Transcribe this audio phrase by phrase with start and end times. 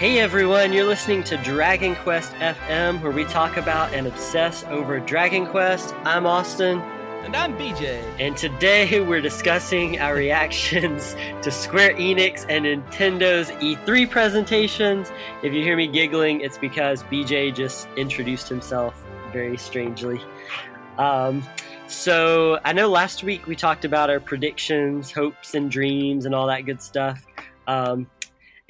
[0.00, 4.98] Hey everyone, you're listening to Dragon Quest FM, where we talk about and obsess over
[4.98, 5.94] Dragon Quest.
[6.04, 6.78] I'm Austin.
[7.22, 8.02] And I'm BJ.
[8.18, 15.12] And today we're discussing our reactions to Square Enix and Nintendo's E3 presentations.
[15.42, 19.04] If you hear me giggling, it's because BJ just introduced himself
[19.34, 20.18] very strangely.
[20.96, 21.46] Um,
[21.88, 26.46] so I know last week we talked about our predictions, hopes, and dreams, and all
[26.46, 27.26] that good stuff.
[27.66, 28.06] Um,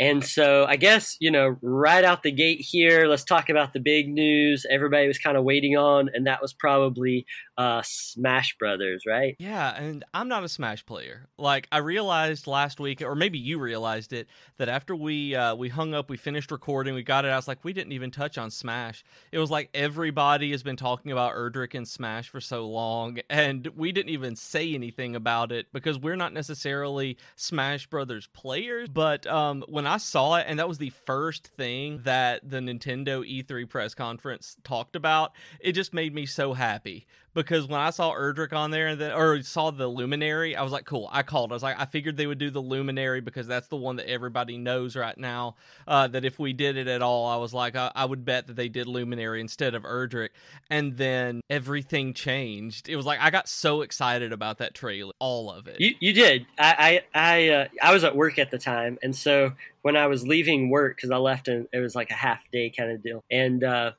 [0.01, 3.81] and so I guess, you know, right out the gate here, let's talk about the
[3.81, 7.27] big news everybody was kind of waiting on, and that was probably
[7.59, 9.37] uh, Smash Brothers, right?
[9.39, 11.29] Yeah, and I'm not a Smash player.
[11.37, 15.69] Like I realized last week, or maybe you realized it, that after we uh, we
[15.69, 17.29] hung up, we finished recording, we got it.
[17.29, 19.05] I was like, we didn't even touch on Smash.
[19.33, 23.67] It was like everybody has been talking about Erdrick and Smash for so long, and
[23.77, 28.89] we didn't even say anything about it because we're not necessarily Smash Brothers players.
[28.89, 33.29] But um, when I saw it, and that was the first thing that the Nintendo
[33.29, 38.13] E3 press conference talked about, it just made me so happy because when I saw
[38.13, 41.09] Erdrick on there and then or saw the Luminary, I was like, cool.
[41.13, 41.53] I called.
[41.53, 44.09] I was like, I figured they would do the Luminary because that's the one that
[44.09, 45.57] everybody knows right now.
[45.87, 48.49] Uh, that if we did it at all, I was like, I, I, would bet
[48.49, 50.31] that they did Luminary instead of Erdrick.
[50.69, 52.89] And then everything changed.
[52.89, 55.81] It was like I got so excited about that trailer, all of it.
[55.81, 56.47] You, you did.
[56.59, 60.09] I I I, uh, I was at work at the time, and so when I
[60.09, 63.03] was leaving work because I left and it was like a half day kind of
[63.03, 63.93] deal, and uh,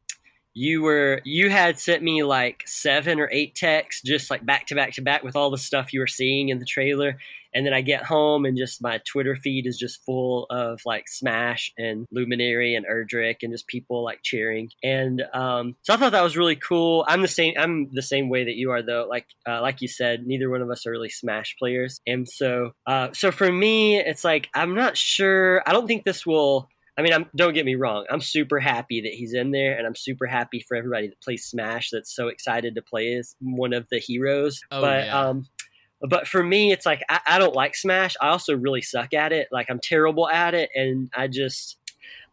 [0.54, 4.76] you were you had sent me like seven or eight texts just like back to
[4.76, 7.18] back to back with all the stuff you were seeing in the trailer.
[7.54, 11.10] And then i get home and just my twitter feed is just full of like
[11.10, 14.70] smash and luminary and erdrick and just people like cheering.
[14.84, 17.06] And um, so i thought that was really cool.
[17.08, 19.08] I'm the same i'm the same way that you are though.
[19.10, 22.02] Like uh, like you said neither one of us are really smash players.
[22.08, 26.26] And so uh, so for me it's like i'm not sure i don't think this
[26.26, 28.06] will I mean, I'm, don't get me wrong.
[28.12, 31.46] I'm super happy that he's in there, and I'm super happy for everybody that plays
[31.46, 34.60] Smash that's so excited to play as one of the heroes.
[34.72, 35.20] Oh, but yeah.
[35.20, 35.48] um,
[36.02, 38.16] but for me, it's like I, I, don't like Smash.
[38.22, 39.48] I also really suck at it.
[39.52, 41.78] Like I'm terrible at it, and I just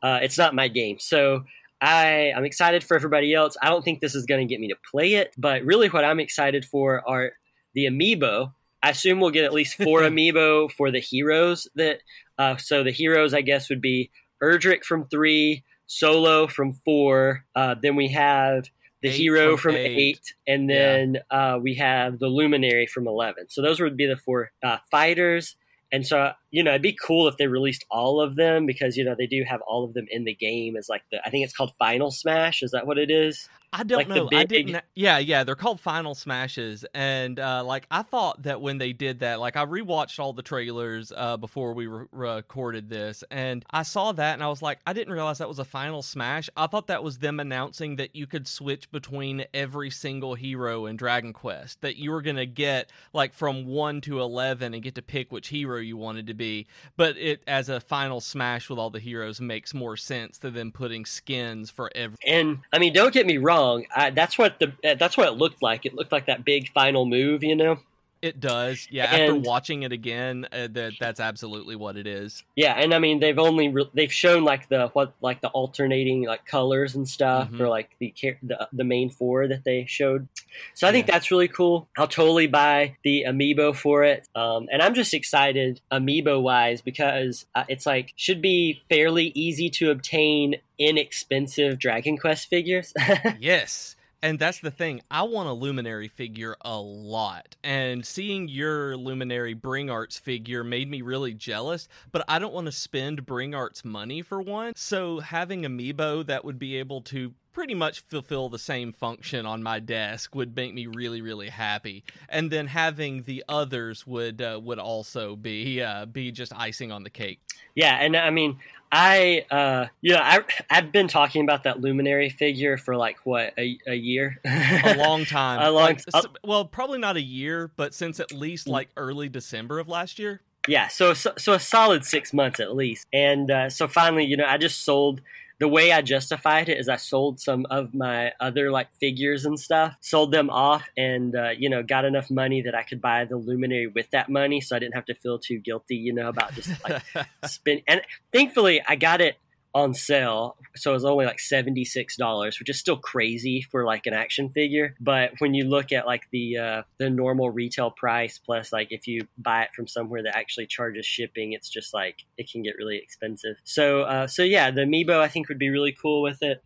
[0.03, 0.99] uh, it's not my game.
[0.99, 1.44] So
[1.81, 3.56] I I'm excited for everybody else.
[3.62, 6.04] I don't think this is going to get me to play it, but really, what
[6.04, 7.33] I'm excited for are
[7.75, 8.53] the amiibo.
[8.83, 12.00] I assume we'll get at least four amiibo for the heroes that.
[12.38, 14.12] Uh, so the heroes, I guess, would be
[14.43, 17.44] Erdrick from three, Solo from four.
[17.54, 18.65] Uh, then we have
[19.03, 19.99] the Eight hero from eight.
[19.99, 23.48] eight, and then uh, we have the Luminary from eleven.
[23.48, 25.56] So those would be the four uh, fighters.
[25.91, 29.04] And so you know, it'd be cool if they released all of them because you
[29.04, 31.44] know they do have all of them in the game as like the I think
[31.44, 32.62] it's called Final Smash.
[32.62, 33.48] Is that what it is?
[33.73, 34.29] I don't Like know.
[34.33, 34.83] I didn't.
[34.95, 35.45] Yeah, yeah.
[35.45, 39.56] They're called Final Smashes, and uh, like I thought that when they did that, like
[39.56, 44.34] I rewatched all the trailers uh, before we re- recorded this, and I saw that,
[44.34, 46.51] and I was like, I didn't realize that was a Final Smash.
[46.57, 50.97] I thought that was them announcing that you could switch between every single hero in
[50.97, 51.81] Dragon Quest.
[51.83, 55.49] That you were gonna get like from one to eleven and get to pick which
[55.49, 56.67] hero you wanted to be.
[56.97, 60.73] But it as a Final Smash with all the heroes makes more sense than them
[60.73, 62.17] putting skins for every.
[62.27, 63.58] And I mean, don't get me wrong.
[63.95, 65.87] I, that's what the that's what it looked like.
[65.87, 67.79] It looked like that big final move, you know.
[68.21, 69.05] It does, yeah.
[69.05, 72.43] After watching it again, uh, that that's absolutely what it is.
[72.56, 76.25] Yeah, and I mean they've only re- they've shown like the what like the alternating
[76.27, 77.57] like colors and stuff Mhm.
[77.57, 78.12] for like the
[78.43, 80.27] the the main four that they showed.
[80.75, 81.89] So I think that's really cool.
[81.97, 87.47] I'll totally buy the amiibo for it, um, and I'm just excited amiibo wise because
[87.55, 92.93] uh, it's like should be fairly easy to obtain inexpensive Dragon Quest figures.
[93.39, 93.95] yes.
[94.23, 95.01] And that's the thing.
[95.11, 97.56] I want a Luminary figure a lot.
[97.62, 102.67] And seeing your Luminary Bring Arts figure made me really jealous, but I don't want
[102.67, 104.73] to spend Bring Arts money for one.
[104.75, 109.62] So having Amiibo that would be able to pretty much fulfill the same function on
[109.62, 114.61] my desk would make me really really happy and then having the others would uh,
[114.62, 117.41] would also be uh, be just icing on the cake
[117.75, 118.59] Yeah, and I mean,
[118.91, 120.41] I uh, you know, I
[120.71, 125.25] I've been talking about that luminary figure for like what a, a year, a long
[125.25, 125.61] time.
[125.63, 129.29] A long- Like, s- well, probably not a year, but since at least like early
[129.29, 130.41] December of last year.
[130.67, 134.37] yeah, so, so so a solid six months at least, and uh, so finally, you
[134.37, 135.21] know, I just sold.
[135.60, 139.59] The way I justified it is I sold some of my other like figures and
[139.59, 143.25] stuff, sold them off, and uh, you know got enough money that I could buy
[143.25, 146.28] the luminary with that money, so I didn't have to feel too guilty, you know,
[146.28, 147.03] about just like
[147.47, 147.83] spend.
[147.89, 148.03] And
[148.33, 149.37] thankfully, I got it
[149.74, 150.56] on sale.
[150.76, 154.94] So it was only like $76, which is still crazy for like an action figure.
[155.00, 159.06] But when you look at like the uh, the normal retail price plus like if
[159.06, 162.76] you buy it from somewhere that actually charges shipping, it's just like it can get
[162.78, 163.56] really expensive.
[163.65, 166.62] So uh, so yeah, the amiibo I think would be really cool with it.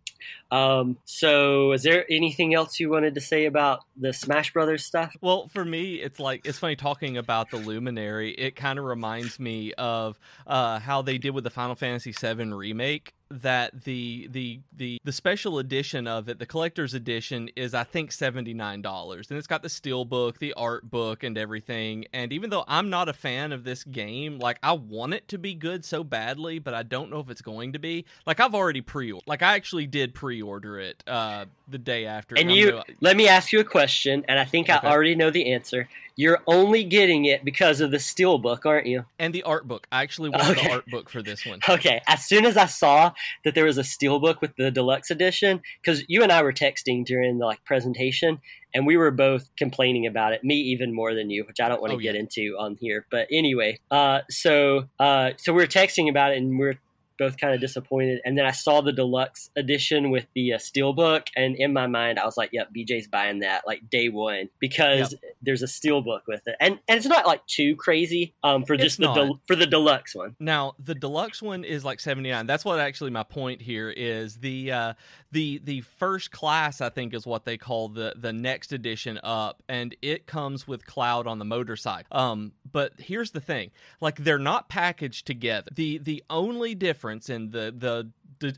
[0.50, 5.14] Um, so, is there anything else you wanted to say about the Smash Brothers stuff?
[5.20, 8.32] Well, for me, it's like it's funny talking about the Luminary.
[8.32, 12.52] It kind of reminds me of uh, how they did with the Final Fantasy VII
[12.52, 17.84] remake that the the the the special edition of it, the collector's edition, is I
[17.84, 22.04] think seventy nine dollars, and it's got the steel book, the art book, and everything.
[22.12, 25.38] And even though I'm not a fan of this game, like I want it to
[25.38, 28.04] be good so badly, but I don't know if it's going to be.
[28.26, 32.36] Like I've already pre like I actually did pre order it uh, the day after.
[32.36, 32.84] And you gonna...
[33.00, 34.86] let me ask you a question, and I think okay.
[34.86, 35.88] I already know the answer.
[36.22, 39.06] You're only getting it because of the steel book, aren't you?
[39.18, 39.88] And the art book.
[39.90, 40.68] I actually want okay.
[40.68, 41.58] the art book for this one.
[41.68, 42.00] Okay.
[42.06, 43.12] As soon as I saw
[43.44, 46.52] that there was a steel book with the deluxe edition, because you and I were
[46.52, 48.40] texting during the like presentation,
[48.72, 50.44] and we were both complaining about it.
[50.44, 52.20] Me even more than you, which I don't want to oh, get yeah.
[52.20, 53.04] into on here.
[53.10, 56.78] But anyway, uh, so uh, so we were texting about it, and we we're
[57.18, 58.20] both kind of disappointed.
[58.24, 62.18] And then I saw the deluxe edition with the uh, steelbook, and in my mind,
[62.18, 65.20] I was like, "Yep, BJ's buying that like day one because yep.
[65.42, 68.98] there's a steelbook with it." And and it's not like too crazy um, for just
[68.98, 70.36] the del- for the deluxe one.
[70.38, 72.46] Now the deluxe one is like seventy nine.
[72.46, 74.92] That's what actually my point here is the uh,
[75.32, 79.62] the the first class I think is what they call the the next edition up,
[79.68, 82.06] and it comes with Cloud on the motorcycle.
[82.16, 83.70] Um, but here's the thing:
[84.00, 85.70] like they're not packaged together.
[85.74, 88.12] the The only difference in the the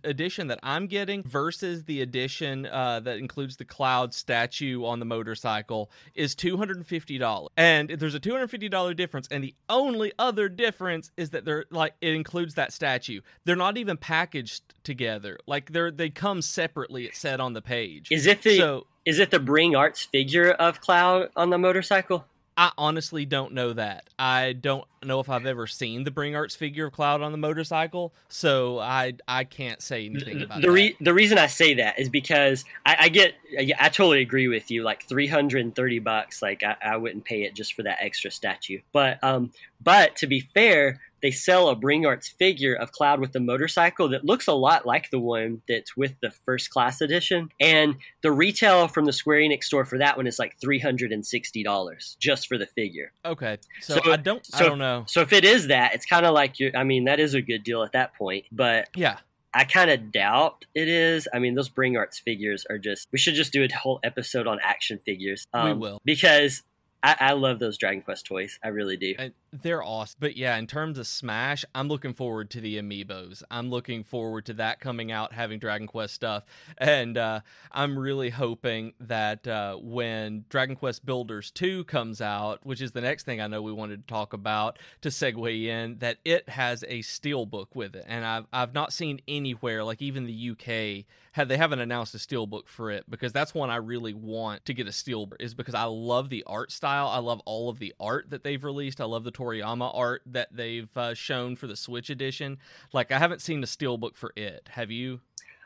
[0.04, 5.04] edition that I'm getting versus the edition uh, that includes the Cloud statue on the
[5.04, 7.48] motorcycle is $250.
[7.56, 9.28] And there's a $250 difference.
[9.30, 13.20] And the only other difference is that they're like, it includes that statue.
[13.44, 15.38] They're not even packaged together.
[15.46, 18.08] Like they're, they come separately, it said on the page.
[18.10, 22.24] Is it the, so, is it the Bring Arts figure of Cloud on the motorcycle?
[22.56, 24.08] I honestly don't know that.
[24.18, 27.38] I don't know if I've ever seen the Bring Arts figure of Cloud on the
[27.38, 30.62] motorcycle, so I I can't say anything about it.
[30.62, 34.22] the re- the reason I say that is because I, I get I, I, totally
[34.22, 34.84] agree with you.
[34.84, 37.98] Like three hundred and thirty bucks, like I, I wouldn't pay it just for that
[38.00, 38.80] extra statue.
[38.92, 39.50] But um,
[39.82, 44.10] but to be fair, they sell a Bring Arts figure of Cloud with the motorcycle
[44.10, 47.48] that looks a lot like the one that's with the first class edition.
[47.58, 51.12] And the retail from the Square Enix store for that one is like three hundred
[51.12, 53.10] and sixty dollars just for the figure.
[53.24, 55.04] Okay, so, so I don't, so, I don't know.
[55.08, 56.70] So if it is that, it's kind of like you.
[56.76, 58.44] I mean, that is a good deal at that point.
[58.52, 59.20] But yeah,
[59.54, 61.26] I kind of doubt it is.
[61.32, 63.08] I mean, those Bring Arts figures are just.
[63.12, 65.46] We should just do a whole episode on action figures.
[65.54, 66.62] Um, we will because
[67.04, 68.58] I, I, love those Dragon Quest toys.
[68.64, 69.14] I really do.
[69.18, 70.16] And they're awesome.
[70.20, 73.42] But yeah, in terms of Smash, I'm looking forward to the amiibos.
[73.50, 76.44] I'm looking forward to that coming out, having Dragon Quest stuff.
[76.78, 77.40] And uh,
[77.70, 83.02] I'm really hoping that uh, when Dragon Quest Builders 2 comes out, which is the
[83.02, 86.84] next thing I know we wanted to talk about to segue in, that it has
[86.88, 88.06] a steel book with it.
[88.08, 91.04] And I've, I've not seen anywhere, like even the UK,
[91.34, 94.64] had they haven't announced a steel book for it because that's one I really want
[94.66, 97.08] to get a steel is because I love the art style.
[97.08, 99.00] I love all of the art that they've released.
[99.00, 102.58] I love the Toriyama art that they've uh, shown for the Switch edition.
[102.92, 104.68] Like I haven't seen a steel book for it.
[104.70, 105.22] Have you?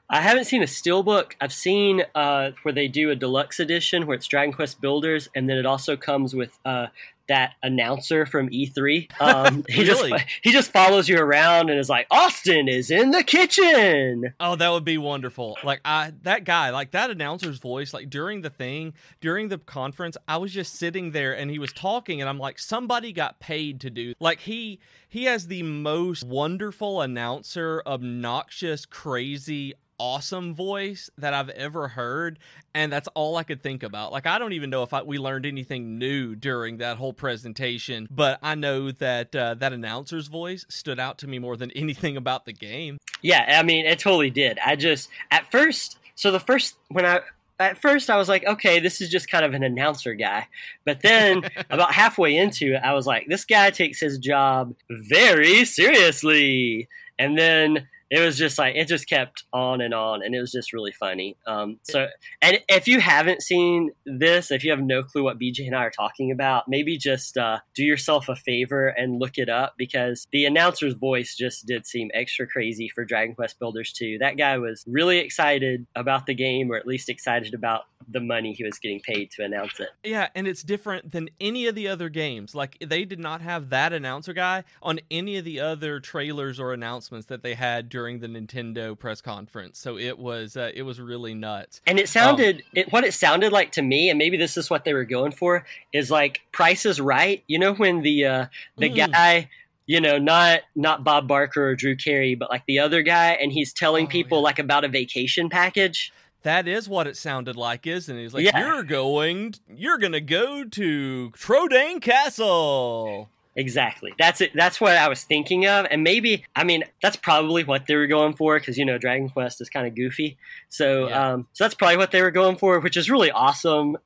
[0.09, 1.33] I haven't seen a steelbook.
[1.39, 5.47] I've seen uh, where they do a deluxe edition where it's Dragon Quest Builders, and
[5.47, 6.87] then it also comes with uh,
[7.29, 9.21] that announcer from E3.
[9.21, 10.11] Um, he really?
[10.11, 14.57] just he just follows you around and is like, "Austin is in the kitchen." Oh,
[14.57, 15.57] that would be wonderful.
[15.63, 20.17] Like I that guy, like that announcer's voice, like during the thing, during the conference,
[20.27, 23.81] I was just sitting there and he was talking and I'm like, somebody got paid
[23.81, 24.15] to do.
[24.21, 31.89] Like he he has the most wonderful announcer, obnoxious, crazy, awesome voice that I've ever
[31.89, 32.39] heard,
[32.75, 34.13] and that's all I could think about.
[34.13, 38.09] Like I don't even know if I, we learned anything new during that whole presentation,
[38.11, 42.17] but I know that uh, that announcer's voice stood out to me more than anything
[42.17, 42.99] about the game.
[43.23, 44.59] Yeah, I mean, it totally did.
[44.65, 47.21] I just at first, so the first when I
[47.61, 50.47] at first I was like, okay, this is just kind of an announcer guy.
[50.85, 55.65] But then about halfway into it, I was like, this guy takes his job very
[55.65, 56.89] seriously.
[57.19, 60.53] And then it was just like it just kept on and on and it was
[60.53, 61.37] just really funny.
[61.47, 62.09] Um, so
[62.43, 65.85] and if you haven't seen this if you have no clue what bj and i
[65.85, 70.27] are talking about maybe just uh, do yourself a favor and look it up because
[70.33, 74.59] the announcer's voice just did seem extra crazy for dragon quest builders 2 that guy
[74.59, 78.79] was really excited about the game or at least excited about the money he was
[78.79, 79.89] getting paid to announce it.
[80.03, 82.55] Yeah and it's different than any of the other games.
[82.55, 86.73] Like they did not have that announcer guy on any of the other trailers or
[86.73, 89.79] announcements announcements that they had during the Nintendo press conference.
[89.79, 91.81] So it was uh, it was really nuts.
[91.87, 94.71] And it sounded um, it, what it sounded like to me, and maybe this is
[94.71, 97.43] what they were going for, is like Price is Right.
[97.47, 99.13] You know when the uh, the mm.
[99.13, 99.49] guy
[99.89, 103.51] you know, not not Bob Barker or Drew Carey, but like the other guy, and
[103.51, 104.43] he's telling oh, people yeah.
[104.43, 106.13] like about a vacation package.
[106.43, 108.21] That is what it sounded like, isn't it?
[108.21, 108.59] He's like, yeah.
[108.59, 114.15] "You're going, you're gonna go to Trodain Castle." Exactly.
[114.21, 114.53] That's it.
[114.55, 118.07] That's what I was thinking of, and maybe I mean that's probably what they were
[118.07, 120.39] going for because you know Dragon Quest is kind of goofy,
[120.69, 121.33] so yeah.
[121.33, 123.99] um, so that's probably what they were going for, which is really awesome.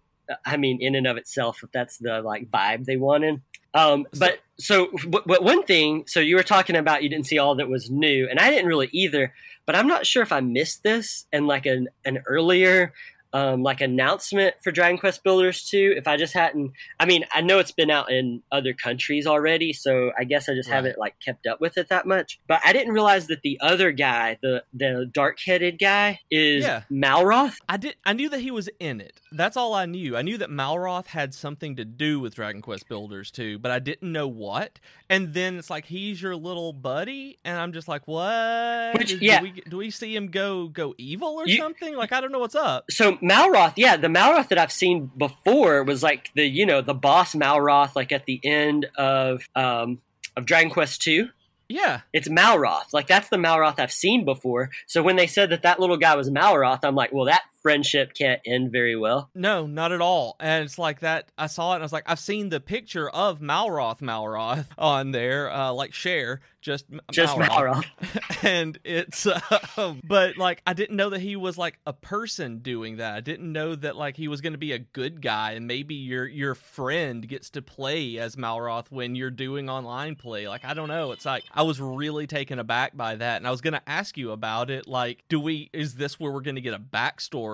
[0.46, 3.42] I mean, in and of itself, if that's the like vibe they wanted.
[3.74, 7.38] Um, but so, but, but one thing, so you were talking about you didn't see
[7.38, 9.34] all that was new, and I didn't really either.
[9.66, 12.94] But I'm not sure if I missed this and like an an earlier
[13.32, 17.40] um, like announcement for Dragon Quest Builders 2 if I just hadn't I mean I
[17.40, 20.76] know it's been out in other countries already so I guess I just right.
[20.76, 22.40] haven't like kept up with it that much.
[22.46, 26.82] But I didn't realize that the other guy the the dark-headed guy is yeah.
[26.90, 27.56] Malroth?
[27.68, 29.20] I did I knew that he was in it.
[29.30, 30.16] That's all I knew.
[30.16, 33.78] I knew that Malroth had something to do with Dragon Quest Builders 2 but I
[33.78, 34.78] didn't know what.
[35.08, 38.98] And then it's like he's your little buddy and I'm just like what?
[38.98, 39.40] Which, yeah.
[39.40, 41.96] do, we, do we see him go go evil or you, something?
[41.96, 42.90] Like I don't know what's up.
[42.90, 46.94] So Malroth, yeah, the Malroth that I've seen before was like the you know the
[46.94, 50.00] boss Malroth, like at the end of um,
[50.36, 51.28] of Dragon Quest two.
[51.68, 52.92] Yeah, it's Malroth.
[52.92, 54.70] Like that's the Malroth I've seen before.
[54.86, 58.14] So when they said that that little guy was Malroth, I'm like, well, that friendship
[58.14, 59.30] can't end very well.
[59.34, 60.36] No, not at all.
[60.40, 61.30] And it's like that.
[61.38, 65.12] I saw it and I was like, I've seen the picture of Malroth Malroth on
[65.12, 67.84] there, uh, like share just just Malroth.
[68.00, 68.44] Malroth.
[68.44, 69.26] and it's,
[69.76, 73.14] um, but like I didn't know that he was like a person doing that.
[73.14, 75.94] I didn't know that like he was going to be a good guy, and maybe
[75.94, 80.48] your your friend gets to play as Malroth when you're doing online play.
[80.48, 81.12] Like I don't know.
[81.12, 84.16] It's like I was really taken aback by that, and I was going to ask
[84.16, 84.86] you about it.
[84.86, 85.68] Like, do we?
[85.72, 87.51] Is this where we're going to get a backstory?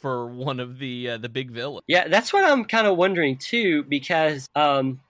[0.00, 1.84] For one of the uh, the big villains.
[1.86, 5.00] Yeah, that's what I'm kind of wondering too, because um,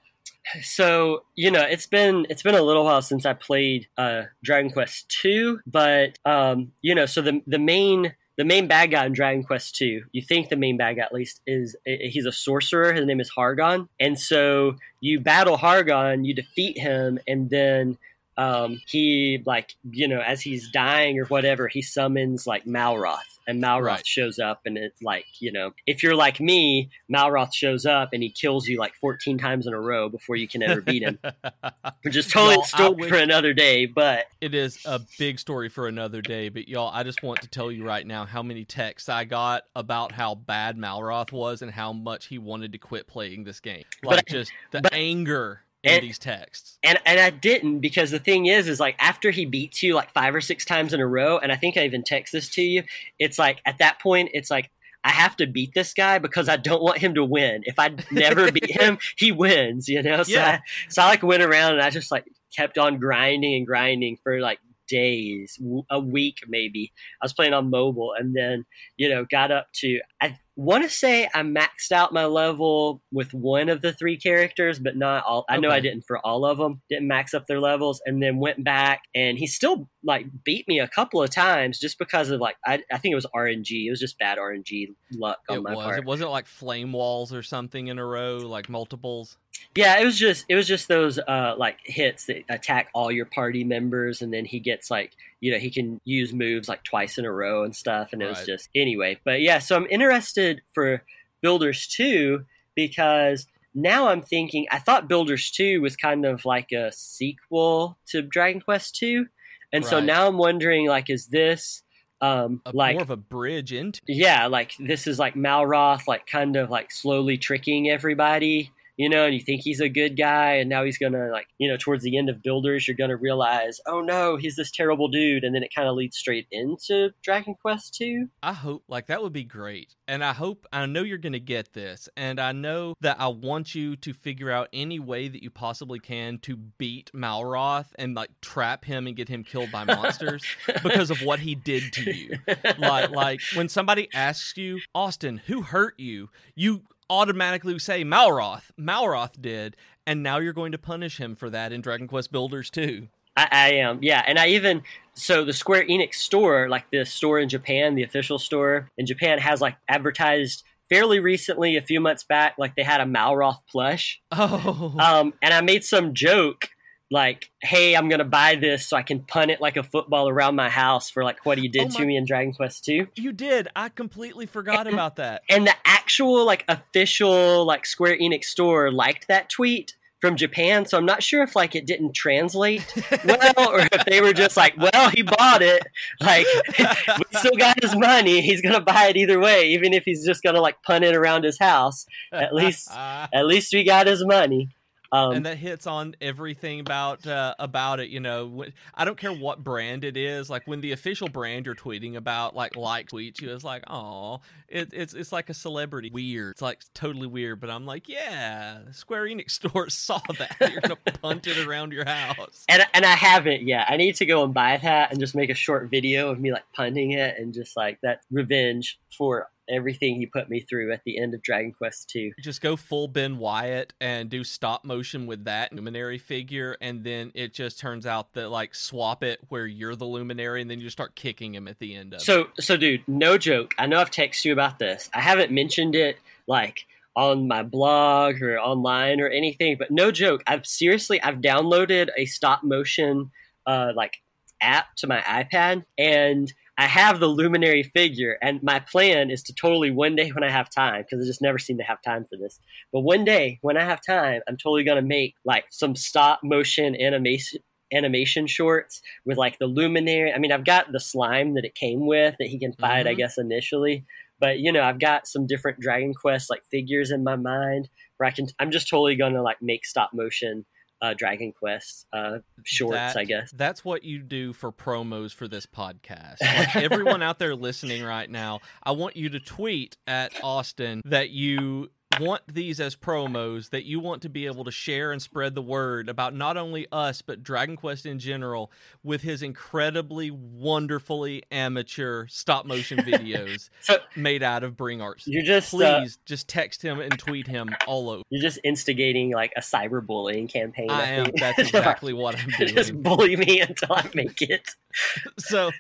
[0.63, 4.71] so you know it's been it's been a little while since I played uh, Dragon
[4.71, 9.13] Quest two, but um, you know, so the the main the main bad guy in
[9.13, 12.95] Dragon Quest 2, you think the main bad guy at least is he's a sorcerer.
[12.95, 17.99] His name is Hargon, and so you battle Hargon, you defeat him, and then
[18.37, 23.63] um, he like you know as he's dying or whatever, he summons like Malroth, and
[23.63, 24.07] Malroth right.
[24.07, 28.23] shows up, and it's like you know if you're like me, Malroth shows up and
[28.23, 31.19] he kills you like 14 times in a row before you can ever beat him,
[32.03, 33.87] which is totally a story for another day.
[33.87, 36.49] But it is a big story for another day.
[36.49, 39.65] But y'all, I just want to tell you right now how many texts I got
[39.75, 43.85] about how bad Malroth was and how much he wanted to quit playing this game.
[44.03, 46.79] Like but, just the but, anger in and, these texts.
[46.83, 50.13] And and I didn't because the thing is is like after he beats you like
[50.13, 52.63] five or six times in a row, and I think I even text this to
[52.63, 52.83] you,
[53.19, 54.71] it's like at that point it's like
[55.03, 57.63] I have to beat this guy because I don't want him to win.
[57.65, 60.23] If I never beat him, he wins, you know?
[60.23, 60.61] So yeah.
[60.63, 64.19] I, so I like went around and I just like kept on grinding and grinding
[64.23, 64.59] for like
[64.89, 65.59] days,
[65.91, 66.93] a week maybe.
[67.23, 70.90] I was playing on mobile and then, you know, got up to I want to
[70.90, 75.45] say I maxed out my level with one of the three characters, but not all.
[75.49, 76.83] I know I didn't for all of them.
[76.90, 80.80] Didn't max up their levels, and then went back, and he still like beat me
[80.80, 83.87] a couple of times just because of like I, I think it was RNG.
[83.87, 85.85] It was just bad RNG luck on it my was.
[85.85, 85.99] part.
[85.99, 89.37] It wasn't like flame walls or something in a row, like multiples.
[89.75, 93.26] Yeah, it was just it was just those uh like hits that attack all your
[93.26, 97.19] party members, and then he gets like you know he can use moves like twice
[97.19, 98.37] in a row and stuff and it right.
[98.37, 101.03] was just anyway but yeah so i'm interested for
[101.43, 102.45] builders 2
[102.77, 108.23] because now i'm thinking i thought builders 2 was kind of like a sequel to
[108.23, 109.27] dragon quest 2
[109.73, 109.91] and right.
[109.91, 111.83] so now i'm wondering like is this
[112.21, 116.27] um a, like more of a bridge into yeah like this is like malroth like
[116.27, 120.57] kind of like slowly tricking everybody you know, and you think he's a good guy,
[120.57, 123.80] and now he's gonna like, you know, towards the end of Builders, you're gonna realize,
[123.87, 127.54] oh no, he's this terrible dude, and then it kind of leads straight into Dragon
[127.62, 128.28] Quest two.
[128.42, 131.73] I hope like that would be great, and I hope I know you're gonna get
[131.73, 135.49] this, and I know that I want you to figure out any way that you
[135.49, 140.45] possibly can to beat Malroth and like trap him and get him killed by monsters
[140.83, 142.37] because of what he did to you.
[142.78, 148.71] Like, like when somebody asks you, Austin, who hurt you, you automatically say Malroth.
[148.79, 149.76] Malroth did,
[150.07, 153.09] and now you're going to punish him for that in Dragon Quest Builders 2.
[153.37, 154.83] I, I am, yeah, and I even
[155.14, 159.38] so the Square Enix store, like the store in Japan, the official store in Japan,
[159.38, 164.21] has like advertised fairly recently, a few months back, like they had a Malroth plush.
[164.33, 166.71] Oh, um, and I made some joke
[167.11, 170.57] like, "Hey, I'm gonna buy this so I can punt it like a football around
[170.57, 173.09] my house for like what he did Oh to my- me in Dragon Quest 2."
[173.17, 173.69] You did.
[173.75, 175.43] I completely forgot about that.
[175.49, 180.99] And the actual like official like Square Enix store liked that tweet from Japan, so
[180.99, 182.85] I'm not sure if like it didn't translate
[183.25, 185.83] well or if they were just like, "Well, he bought it.
[186.21, 186.47] Like,
[186.79, 188.43] we still got his money.
[188.43, 191.45] He's gonna buy it either way, even if he's just gonna like punt it around
[191.45, 192.05] his house.
[192.33, 194.69] At least, at least we got his money."
[195.12, 198.11] Um, and that hits on everything about uh, about it.
[198.11, 198.64] You know,
[198.95, 200.49] I don't care what brand it is.
[200.49, 204.40] Like when the official brand you're tweeting about, like like tweets you, it's like, oh,
[204.69, 206.11] it, it's it's like a celebrity.
[206.12, 206.52] Weird.
[206.52, 207.61] It's like totally weird.
[207.61, 210.57] But I'm like, yeah, Square Enix store saw that.
[210.61, 212.64] You're gonna punt it around your house.
[212.69, 213.87] and and I haven't yet.
[213.88, 216.52] I need to go and buy that and just make a short video of me
[216.52, 221.03] like punting it and just like that revenge for everything he put me through at
[221.05, 222.33] the end of Dragon Quest 2.
[222.41, 227.33] Just go full Ben Wyatt and do stop motion with that luminary figure, and then
[227.35, 230.85] it just turns out that like swap it where you're the luminary, and then you
[230.85, 232.25] just start kicking him at the end of it.
[232.25, 233.75] So so dude, no joke.
[233.79, 235.09] I know I've texted you about this.
[235.15, 236.87] I haven't mentioned it like
[237.17, 240.43] on my blog or online or anything, but no joke.
[240.47, 243.31] I've seriously I've downloaded a stop motion
[243.67, 244.19] uh like
[244.61, 249.55] app to my iPad and I have the luminary figure and my plan is to
[249.55, 252.25] totally one day when I have time because I just never seem to have time
[252.25, 252.59] for this.
[252.91, 256.41] But one day when I have time, I'm totally going to make like some stop
[256.43, 257.61] motion animation
[257.93, 260.33] animation shorts with like the luminary.
[260.33, 263.13] I mean, I've got the slime that it came with that he can fight, I
[263.13, 263.19] Mhm.
[263.19, 264.07] guess, initially.
[264.39, 268.27] But you know, I've got some different Dragon Quest like figures in my mind where
[268.27, 268.47] I can.
[268.59, 270.65] I'm just totally gonna like make stop motion
[271.02, 273.50] uh, Dragon Quest uh, shorts, That- I guess.
[273.52, 276.37] That's what you do for promos for this podcast.
[276.40, 281.30] Like everyone out there listening right now, I want you to tweet at Austin that
[281.30, 285.55] you want these as promos, that you want to be able to share and spread
[285.55, 288.73] the word about not only us, but Dragon Quest in general
[289.05, 295.26] with his incredibly, wonderfully amateur stop motion videos So made out of Bring Arts.
[295.26, 298.23] you're just uh, Please just text him and tweet him all over.
[298.31, 300.90] you're just instigating like a cyberbullying campaign.
[300.90, 301.25] I am.
[301.26, 301.37] think.
[301.40, 302.75] That's exactly what I'm doing.
[302.75, 304.75] just bully me until I make it.
[305.38, 305.71] so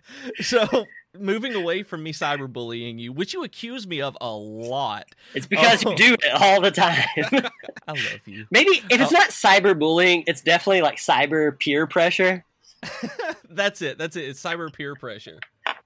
[0.40, 0.86] so
[1.18, 5.84] moving away from me cyberbullying you which you accuse me of a lot It's because
[5.84, 5.90] Oh.
[5.90, 7.04] you do it all the time.
[7.16, 9.16] i love you Maybe if it's Oh.
[9.18, 12.44] not cyberbullying, it's definitely like cyber peer pressure.
[13.50, 15.38] that's it that's it it's cyber peer pressure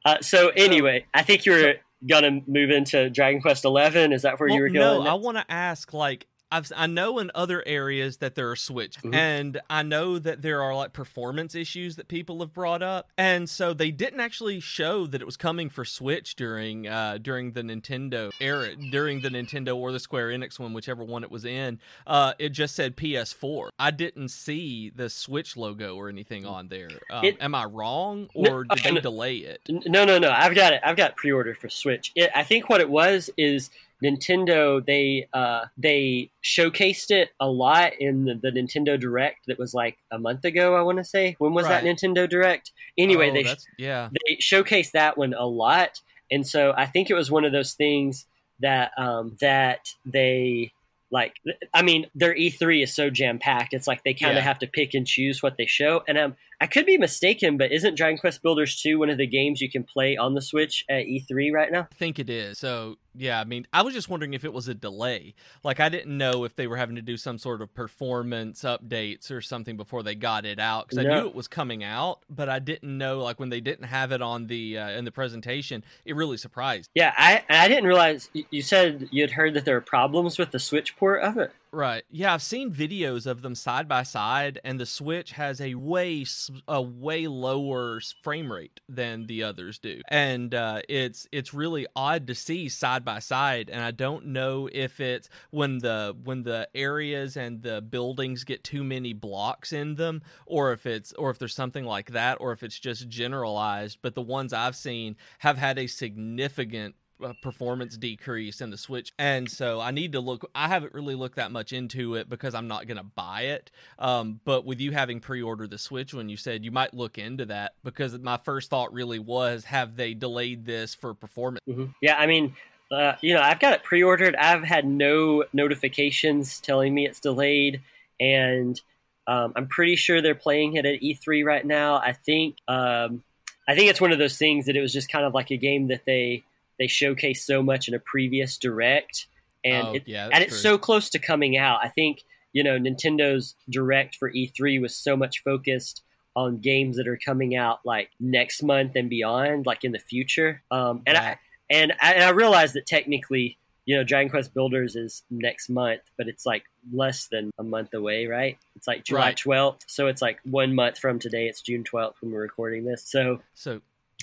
[0.05, 1.75] Uh, so anyway, I think you were
[2.07, 4.13] gonna move into Dragon Quest Eleven.
[4.13, 5.09] Is that where you Well, were no going?
[5.09, 8.99] i want to ask like I've, I know in other areas that there are Switch,
[9.03, 9.15] Mhm.
[9.15, 13.49] and I know that there are like performance issues that people have brought up, and
[13.51, 17.63] so they didn't actually show that it was coming for Switch during uh, during the
[17.63, 21.81] Nintendo era, during the Nintendo or the Square Enix one, whichever one it was in.
[22.07, 23.71] Uh, it just said PS4.
[23.79, 26.91] I didn't see the Switch logo or anything on there.
[27.11, 29.01] Um, It- am I wrong, No, or did uh, they no.
[29.01, 29.61] delay it?
[29.69, 30.31] No, no, no.
[30.31, 30.81] I've got it.
[30.85, 32.13] I've got pre-order for Switch.
[32.15, 33.71] It, I think what it was is
[34.05, 34.85] Nintendo.
[34.85, 39.97] They uh, they showcased it a lot in the, the Nintendo Direct that was like
[40.11, 40.75] a month ago.
[40.77, 42.73] I want to say when was that Nintendo Direct?
[42.99, 44.09] Anyway, Oh, they yeah.
[44.13, 47.73] they showcased that one a lot, and so I think it was one of those
[47.75, 48.27] things
[48.61, 50.73] that um, that they
[51.11, 51.35] like.
[51.73, 53.73] I mean, their E3 is so jam packed.
[53.75, 54.49] It's like they kind of Yeah.
[54.49, 56.03] have to pick and choose what they show.
[56.09, 59.27] And um, I could be mistaken, but isn't Dragon Quest Builders 2 one of the
[59.27, 61.89] games you can play on the Switch at E3 right now?
[61.93, 62.57] I think it is.
[62.57, 65.35] So yeah, I mean, I was just wondering if it was a delay.
[65.63, 69.31] Like I didn't know if they were having to do some sort of performance updates
[69.31, 71.21] or something before they got it out because I No.
[71.21, 74.23] knew it was coming out, but I didn't know like when they didn't have it
[74.23, 76.89] on the uh, in the presentation, it really surprised.
[76.95, 80.51] Yeah, I I didn't realize you- said you had heard that there were problems with
[80.51, 81.53] the Switch port of it.
[81.75, 82.05] Right.
[82.09, 86.25] Yeah, I've seen videos of them side by side, and the Switch has a way
[86.69, 92.29] a way lower frame rate than the others do, and uh, it's it's really odd
[92.29, 93.71] to see side by side.
[93.71, 98.63] And I don't know if it's when the when the areas and the buildings get
[98.63, 102.53] too many blocks in them, or if it's or if there's something like that, or
[102.53, 103.99] if it's just generalized.
[104.01, 106.95] But the ones I've seen have had a significant
[107.43, 110.49] performance decrease in the Switch, and so I need to look.
[110.55, 113.71] I haven't really looked that much into it because I'm not going to buy it.
[113.99, 117.47] Um, but with you having pre-ordered the Switch, when you said you might look into
[117.47, 121.61] that, because my first thought really was, have they delayed this for performance?
[121.67, 122.57] hmm Yeah, I mean,
[122.91, 124.37] uh, you know, I've got it pre-ordered.
[124.37, 127.81] I've had no notifications telling me it's delayed,
[128.21, 128.81] and
[129.27, 131.97] um, I'm pretty sure they're playing it at E3 right now.
[131.97, 133.23] I think, um,
[133.67, 135.57] I think it's one of those things that it was just kind of like a
[135.57, 136.45] game that they
[136.79, 139.27] they showcased so much in a previous direct,
[139.65, 140.73] and oh, it, yeah, and it's true.
[140.73, 141.81] so close to coming out.
[141.83, 146.03] I think you know Nintendo's direct for E3 was so much focused
[146.37, 150.63] on games that are coming out like next month and beyond, like in the future.
[150.71, 151.27] Um, and Right.
[151.27, 151.39] I
[151.71, 153.57] and I, and I realize that technically,
[153.87, 157.95] you know, Dragon Quest Builders is next month, but it's like less than a month
[157.95, 158.59] away, right?
[158.77, 159.37] It's like July Right.
[159.37, 161.47] twelfth, so it's like one month from today.
[161.47, 163.05] It's June twelfth when we're recording this.
[163.09, 163.81] So So,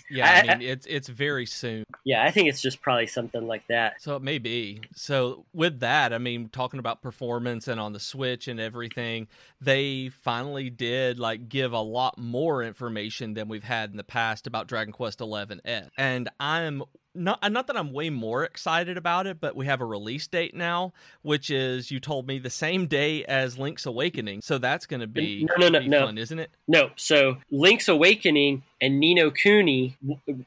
[0.09, 1.83] yeah, I, I- mean, it's it's very soon.
[2.03, 4.01] yeah, I think it's just probably something like that.
[4.01, 4.81] So it may be.
[4.95, 9.27] So with that, I mean, talking about performance and on the Switch and everything,
[9.61, 14.47] they finally did like give a lot more information than we've had in the past
[14.47, 15.89] about Dragon Quest XI S.
[15.97, 19.85] And I'm not not that I'm way more excited about it, but we have a
[19.85, 24.41] release date now, which is you told me the same day as Link's Awakening.
[24.41, 26.05] So that's going to be, No, no, no, no.
[26.07, 26.51] fun, isn't it?
[26.67, 29.97] No, so Link's Awakening and Ni no Kuni,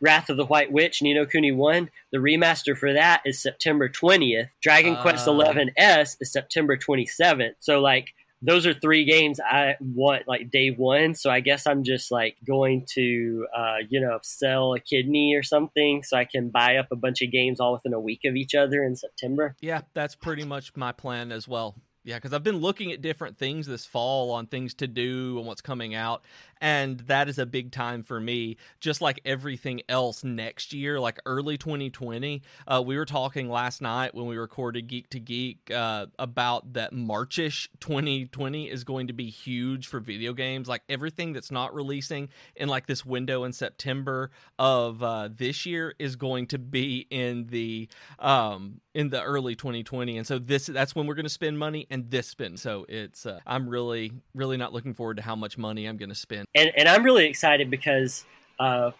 [0.00, 3.88] Wrath of the White Witch, Ni no Kuni 1, the remaster for that is September
[3.88, 4.48] 20th.
[4.60, 5.32] Dragon Quest Ah.
[5.32, 7.54] 11S is September 27th.
[7.60, 11.14] So, like, those are three games I want, like, day one.
[11.14, 15.42] So, I guess I'm just, like, going to, uh, you know, sell a kidney or
[15.42, 18.36] something so I can buy up a bunch of games all within a week of
[18.36, 19.56] each other in September.
[19.60, 21.74] Yeah, that's pretty much my plan as well.
[22.06, 25.46] Yeah, because I've been looking at different things this fall on things to do and
[25.46, 26.22] what's coming out.
[26.64, 31.20] And that is a big time for me, just like everything else next year, like
[31.26, 32.40] early 2020.
[32.66, 36.94] Uh, we were talking last night when we recorded Geek to Geek uh, about that
[36.94, 40.66] Marchish 2020 is going to be huge for video games.
[40.66, 45.94] Like everything that's not releasing in like this window in September of uh, this year
[45.98, 50.94] is going to be in the um in the early 2020 and so this that's
[50.94, 54.56] when we're going to spend money and this spend so it's uh, i'm really really
[54.56, 57.26] not looking forward to how much money i'm going to spend and and I'm really
[57.26, 58.24] excited because
[58.58, 58.92] uh,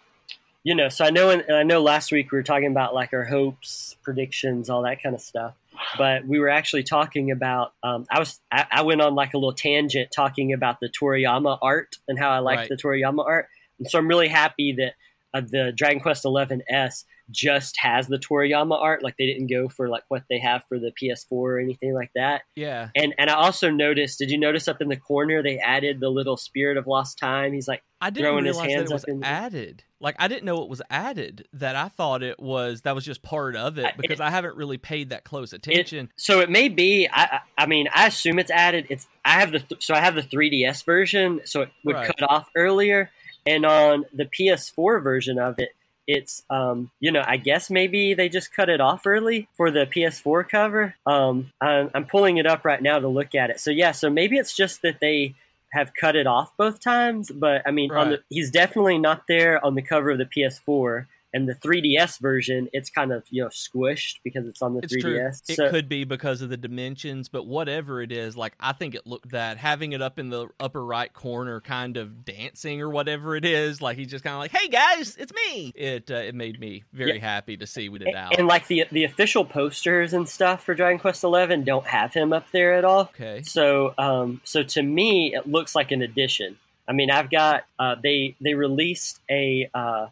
[0.65, 3.13] you know, so I know, and I know last week we were talking about like
[3.13, 5.53] our hopes, predictions, all that kind of stuff.
[5.95, 7.73] But we were actually talking about.
[7.83, 11.59] Um, I was I, I went on like a little tangent talking about the Toriyama
[11.61, 12.69] art and how I like Right.
[12.69, 14.93] the Toriyama art, and so I'm really happy that
[15.35, 19.03] uh, the Dragon Quest XI S just has the Toriyama art.
[19.03, 22.11] Like they didn't go for like what they have for the PS4 or anything like
[22.15, 22.41] that.
[22.55, 24.19] yeah And and I also noticed.
[24.19, 27.53] Did you notice up in the corner they added the little Spirit of Lost Time?
[27.53, 27.83] He's like.
[28.01, 30.61] i didn't Throwing his realize that hands it was in added like i didn't know
[30.61, 34.19] it was added that i thought it was that was just part of it because
[34.19, 37.07] i haven't really paid that close attention So it may be.
[37.11, 37.23] I,
[37.57, 38.85] I I mean, I assume it's added.
[38.89, 42.07] It's I have the th- so I have the 3DS version, so it would Right.
[42.07, 43.09] cut off earlier,
[43.47, 45.69] and on the PS4 version of it,
[46.07, 49.85] it's um you know I guess maybe they just cut it off early for the
[49.85, 50.95] PS4 cover.
[51.05, 53.59] Um, I'm, I'm pulling it up right now to look at it.
[53.59, 55.35] So yeah, so maybe it's just that they
[55.73, 59.63] have cut it off both times, but I mean, on the, he's definitely not there
[59.63, 61.05] on the cover of the PS4.
[61.35, 64.95] And the 3DS version, it's kind of you know squished because it's on the It's
[64.95, 65.01] 3DS.
[65.01, 65.27] true.
[65.49, 68.95] It so, could be because of the dimensions, but whatever it is, like I think
[68.95, 72.89] it looked that having it up in the upper right corner, kind of dancing or
[72.89, 76.15] whatever it is, like he's just kind of like, "Hey guys, it's me." It uh,
[76.15, 78.37] it made me very happy to see we did out.
[78.39, 82.31] And like the the official posters and stuff for Dragon Quest XI don't have him
[82.31, 83.01] up there at all.
[83.13, 86.57] okay, So um so to me it looks like an addition.
[86.87, 90.07] I mean I've got uh, they they released a uh,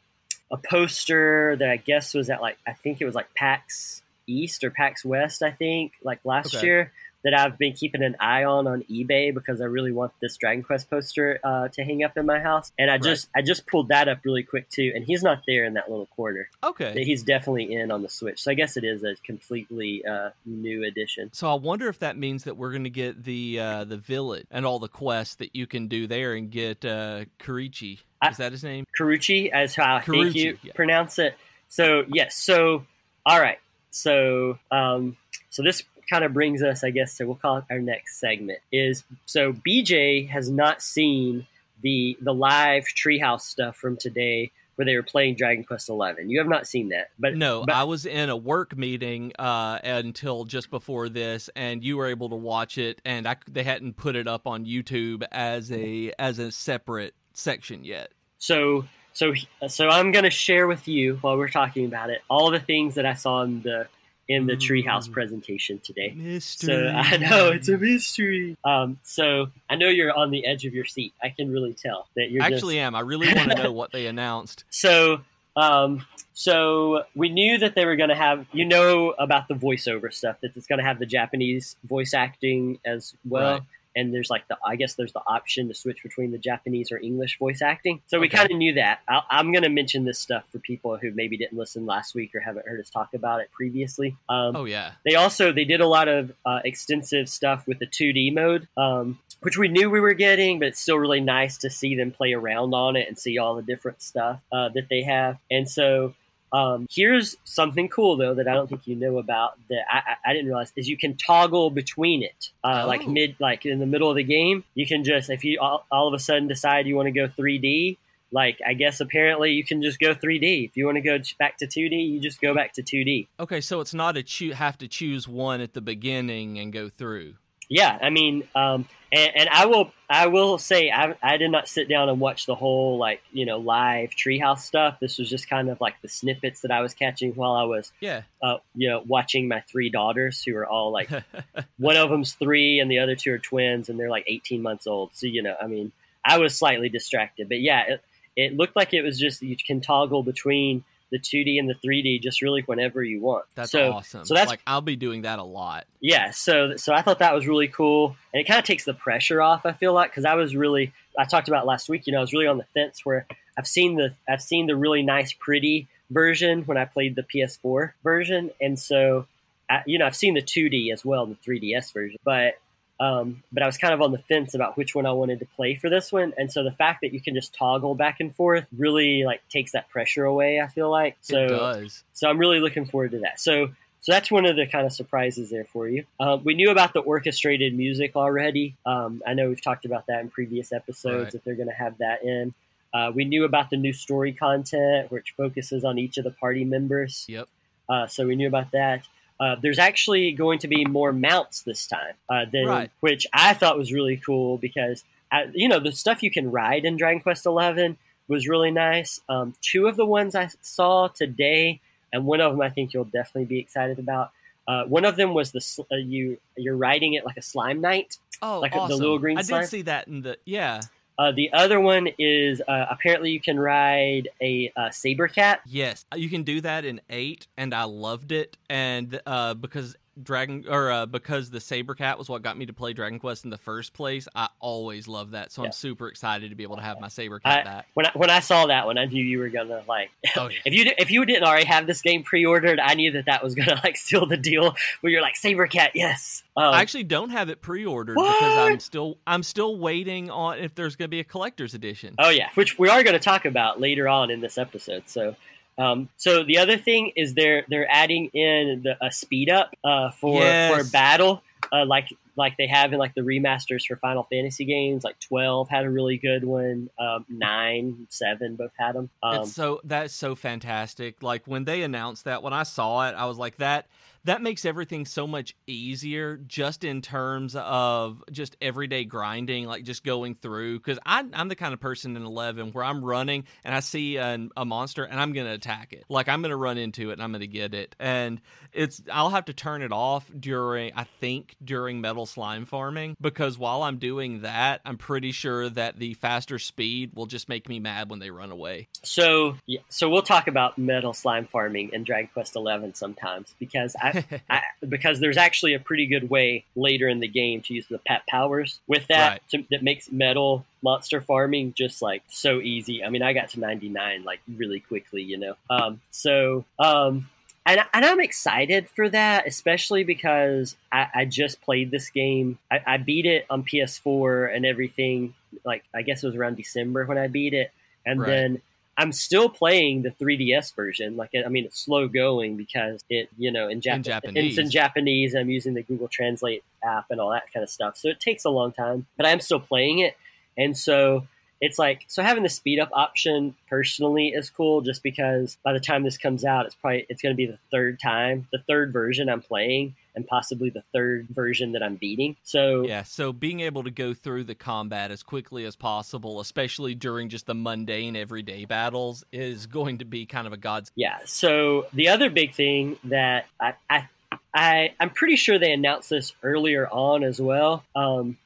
[0.54, 4.64] a poster that I guess was at like I think it was like PAX East
[4.64, 6.66] or PAX West I think like last Okay.
[6.66, 6.92] year
[7.24, 10.64] that I've been keeping an eye on on eBay because I really want this Dragon
[10.64, 12.72] Quest poster uh, to hang up in my house.
[12.78, 15.64] And I just I just pulled that up really quick too, and he's not there
[15.66, 17.04] in that little corner okay.
[17.04, 18.42] he's definitely in on the Switch.
[18.42, 21.30] So I guess it is a completely uh, new edition.
[21.34, 24.46] So I wonder if that means that we're going to get the uh, the village
[24.52, 28.00] and all the quests that you can do there and get uh, Kurichi.
[28.32, 28.86] Is that his name?
[29.00, 30.74] Karuchi, as how I think you yeah.
[30.74, 31.36] pronounce it.
[31.70, 32.86] So yes, so
[33.26, 33.60] all right.
[33.92, 35.18] So um,
[35.50, 38.60] so this kind of brings us, I guess, so we'll call it our next segment.
[38.72, 41.48] Is so BJ has not seen
[41.82, 46.30] the the live Treehouse stuff from today where they were playing Dragon Quest Eleven.
[46.30, 49.80] You have not seen that, but No, but, I was in a work meeting uh,
[49.84, 53.98] until just before this, and you were able to watch it, and I, they hadn't
[53.98, 58.12] put it up on YouTube as a as a separate section yet.
[58.38, 59.34] So so
[59.68, 63.06] so I'm gonna share with you while we're talking about it all the things that
[63.06, 63.88] I saw in the
[64.28, 66.14] in the treehouse presentation today.
[66.16, 66.68] Mystery.
[66.68, 68.58] So I know it's a mystery.
[68.64, 71.14] Um, so I know you're on the edge of your seat.
[71.22, 72.96] I can really tell that you're I just- actually am.
[72.96, 74.64] I really want to know what they announced.
[74.70, 75.22] so
[75.56, 80.12] um, so we knew that they were going to have you know about the voiceover
[80.12, 83.54] stuff that it's going to have the Japanese voice acting as well.
[83.54, 83.62] Right.
[83.96, 86.98] And there's like the I guess there's the option to switch between the Japanese or
[86.98, 88.02] English voice acting.
[88.08, 88.38] So we Okay.
[88.38, 89.00] kind of knew that.
[89.08, 92.34] i I'm going to mention this stuff for people who maybe didn't listen last week
[92.36, 94.16] or haven't heard us talk about it previously.
[94.30, 94.92] Um, Oh yeah.
[95.06, 99.20] they also they did a lot of uh, extensive stuff with the 2D mode, um,
[99.42, 102.34] which we knew we were getting, but it's still really nice to see them play
[102.34, 105.38] around on it and see all the different stuff uh, that they have.
[105.52, 106.14] And so
[106.54, 110.30] um, here's something cool though that I don't think you know about that I, I,
[110.30, 113.10] I didn't realize is you can toggle between it, uh, like Oh.
[113.10, 114.64] mid, like in the middle of the game.
[114.76, 117.28] You can just if you all, all of a sudden decide you want to go
[117.28, 117.98] 3D.
[118.32, 120.66] Like I guess apparently you can just go 3D.
[120.70, 123.28] If you want to go back to 2D, you just go back to 2D.
[123.40, 126.90] Okay, so it's not a choo- have to choose one at the beginning and go
[126.90, 127.36] through.
[127.70, 131.68] Yeah, I mean, um, and, and I will, I will say, I, I did not
[131.68, 135.00] sit down and watch the whole like you know live treehouse stuff.
[135.00, 137.92] This was just kind of like the snippets that I was catching while I was,
[138.00, 138.24] Yeah.
[138.42, 141.10] uh, you know, watching my three daughters who are all like,
[141.78, 144.88] one of them's three and the other two are twins, and they're like eighteen months
[144.88, 145.12] old.
[145.14, 145.92] So you know, I mean,
[146.26, 148.02] I was slightly distracted, but yeah, it,
[148.36, 152.22] it looked like it was just you can toggle between the 2D and the 3D
[152.22, 153.46] just really whenever you want.
[153.56, 154.26] That's so, awesome.
[154.26, 155.86] So that's like I'll be doing that a lot.
[156.02, 158.94] yeah so so i thought that was really cool and it kind of takes the
[158.94, 162.14] pressure off i feel like because i was really i talked about last week you
[162.14, 163.26] know i was really on the fence where
[163.58, 167.92] i've seen the i've seen the really nice pretty version when i played the ps4
[168.04, 169.28] version and so
[169.70, 172.56] I, you know i've seen the 2d as well the 3ds version but
[173.00, 175.46] um, but I was kind of on the fence about which one I wanted to
[175.56, 178.36] play for this one, and so the fact that you can just toggle back and
[178.36, 180.60] forth really like takes that pressure away.
[180.62, 181.38] I feel like so.
[181.46, 182.04] it does.
[182.14, 183.40] So I'm really looking forward to that.
[183.40, 183.70] So
[184.02, 186.04] so that's one of the kind of surprises there for you.
[186.20, 188.76] Um, we knew about the orchestrated music already.
[188.86, 191.32] Um, I know we've talked about that in previous episodes Right.
[191.32, 192.54] that they're going to have that in.
[192.94, 196.66] Uh, we knew about the new story content, which focuses on each of the party
[196.66, 197.26] members.
[197.30, 197.48] Yep.
[197.88, 199.04] Uh, so we knew about that.
[199.40, 202.92] Uh, there's actually going to be more mounts this time, uh, than, Right.
[203.02, 206.86] which I thought was really cool because I, you know the stuff you can ride
[206.86, 209.20] in Dragon Quest Eleven was really nice.
[209.28, 211.82] Um, two of the ones I saw today,
[212.14, 214.32] and one of them I think you'll definitely be excited about.
[214.66, 217.82] Uh, one of them was the sl- uh, you you're riding it like a slime
[217.82, 218.18] knight.
[218.42, 219.62] Oh, like a- the little green I slime?
[219.62, 220.82] did see that in the yeah.
[221.18, 225.62] Uh, the other one is uh, apparently you can ride a uh, saber cat.
[225.68, 228.58] Yes, you can do that in eight, and I loved it.
[228.70, 232.74] And uh, because Dragon or uh, because the saber cat was what got me to
[232.74, 235.52] play Dragon Quest in the first place, I always love that.
[235.52, 235.68] So Yeah.
[235.68, 237.88] I'm super excited to be able to have my saber cat back.
[237.94, 240.10] When I, when I saw that one, I knew you were gonna like.
[240.36, 240.58] Oh, yeah.
[240.66, 243.54] if you if you didn't already have this game pre-ordered, I knew that that was
[243.54, 244.76] gonna like seal the deal.
[245.02, 246.44] Where you're like saber cat, yes.
[246.58, 250.74] Um, I actually don't have it pre-ordered because I'm still I'm still waiting on if
[250.76, 252.16] there's to be a collector's edition.
[252.18, 255.04] Oh yeah, which we are to talk about later on in this episode.
[255.08, 255.36] So,
[255.78, 260.12] um, so the other thing is they're they're adding in the, a speed up uh,
[260.12, 260.76] for Yes.
[260.76, 265.04] for battle, uh, like like they have in like the remasters for Final Fantasy games.
[265.04, 266.90] Like twelve had a really good one.
[267.00, 269.10] Um, nine, seven both had them.
[269.22, 271.22] Um, so that's so fantastic.
[271.24, 273.88] Like when they announced that, when I saw it, I was like that
[274.26, 280.04] that makes everything so much easier just in terms of just everyday grinding, like just
[280.04, 280.80] going through.
[280.80, 284.52] Because I'm the kind of person in 11 where I'm running and I see an,
[284.56, 286.06] a monster and I'm going to attack it.
[286.10, 287.96] Like I'm going to run into it and I'm going to get it.
[288.00, 293.18] And it's I'll have to turn it off during I think during metal slime farming
[293.20, 297.68] because while I'm doing that, I'm pretty sure that the faster speed will just make
[297.68, 298.88] me mad when they run away.
[299.04, 303.96] So yeah, so we'll talk about metal slime farming in Dragon Quest Eleven sometimes because
[304.02, 304.13] I,
[304.50, 308.00] I because there's actually a pretty good way later in the game to use the
[308.00, 309.42] pet powers with that Right.
[309.52, 313.04] to, that makes metal monster farming just like so easy.
[313.04, 315.56] I mean, I got to 99 like really quickly, you know.
[315.70, 317.30] Um, so um,
[317.66, 322.58] and, and I'm excited for that, especially because I, I just played this game.
[322.70, 325.34] I, I beat it on PS4 and everything.
[325.64, 327.72] Like I guess it was around December when I beat it,
[328.06, 328.28] and Right.
[328.28, 328.62] then
[328.98, 331.18] I'm still playing the 3DS version.
[331.18, 334.50] Like I mean, it's slow going because it you know in, Jap- In Japanese.
[334.52, 335.36] It's in Japanese.
[335.36, 338.46] I'm using the Google Translate app and all that kind of stuff, so it takes
[338.46, 339.08] a long time.
[339.18, 340.16] But I'm still playing it,
[340.58, 341.28] and so
[341.64, 345.80] it's like so having the speed up option personally is cool just because by the
[345.80, 348.94] time this comes out it's probably it's going to be the third time the third
[348.94, 353.62] version i'm playing and possibly the third version that i'm beating so Yeah, so being
[353.62, 358.16] able to go through the combat as quickly as possible, especially during just the mundane
[358.16, 360.92] everyday battles, is going to be kind of a god's.
[360.96, 361.20] Yeah.
[361.26, 364.08] So the other big thing that I, I,
[364.54, 367.84] I I'm pretty sure they announced this earlier on as well.
[367.96, 368.38] Um,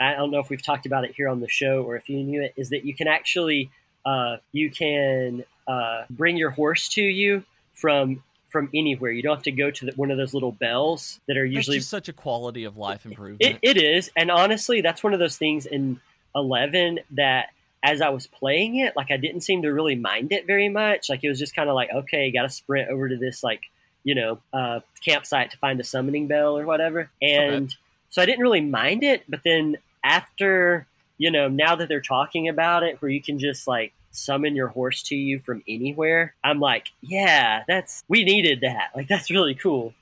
[0.00, 2.22] I don't know if we've talked about it here on the show or if you
[2.22, 2.54] knew it.
[2.56, 3.70] Is that you can actually
[4.04, 9.12] uh, you can uh, bring your horse to you from from anywhere.
[9.12, 11.54] You don't have to go to the, one of those little bells that are That's
[11.54, 11.78] usually.
[11.78, 13.58] just such a quality of life improvement.
[13.62, 16.00] It, it is, and honestly, that's one of those things in
[16.34, 17.48] Eleven that,
[17.82, 21.08] as I was playing it, like I didn't seem to really mind it very much.
[21.08, 23.62] Like it was just kind of like, okay, got to sprint over to this like
[24.04, 27.74] you know uh, campsite to find a summoning bell or whatever, and
[28.08, 29.24] so I didn't really mind it.
[29.28, 30.86] But then after
[31.18, 34.68] you know, now that they're talking about it, where you can just like summon your
[34.68, 38.90] horse to you from anywhere, I'm like, yeah, that's we needed that.
[38.96, 39.92] Like that's really cool.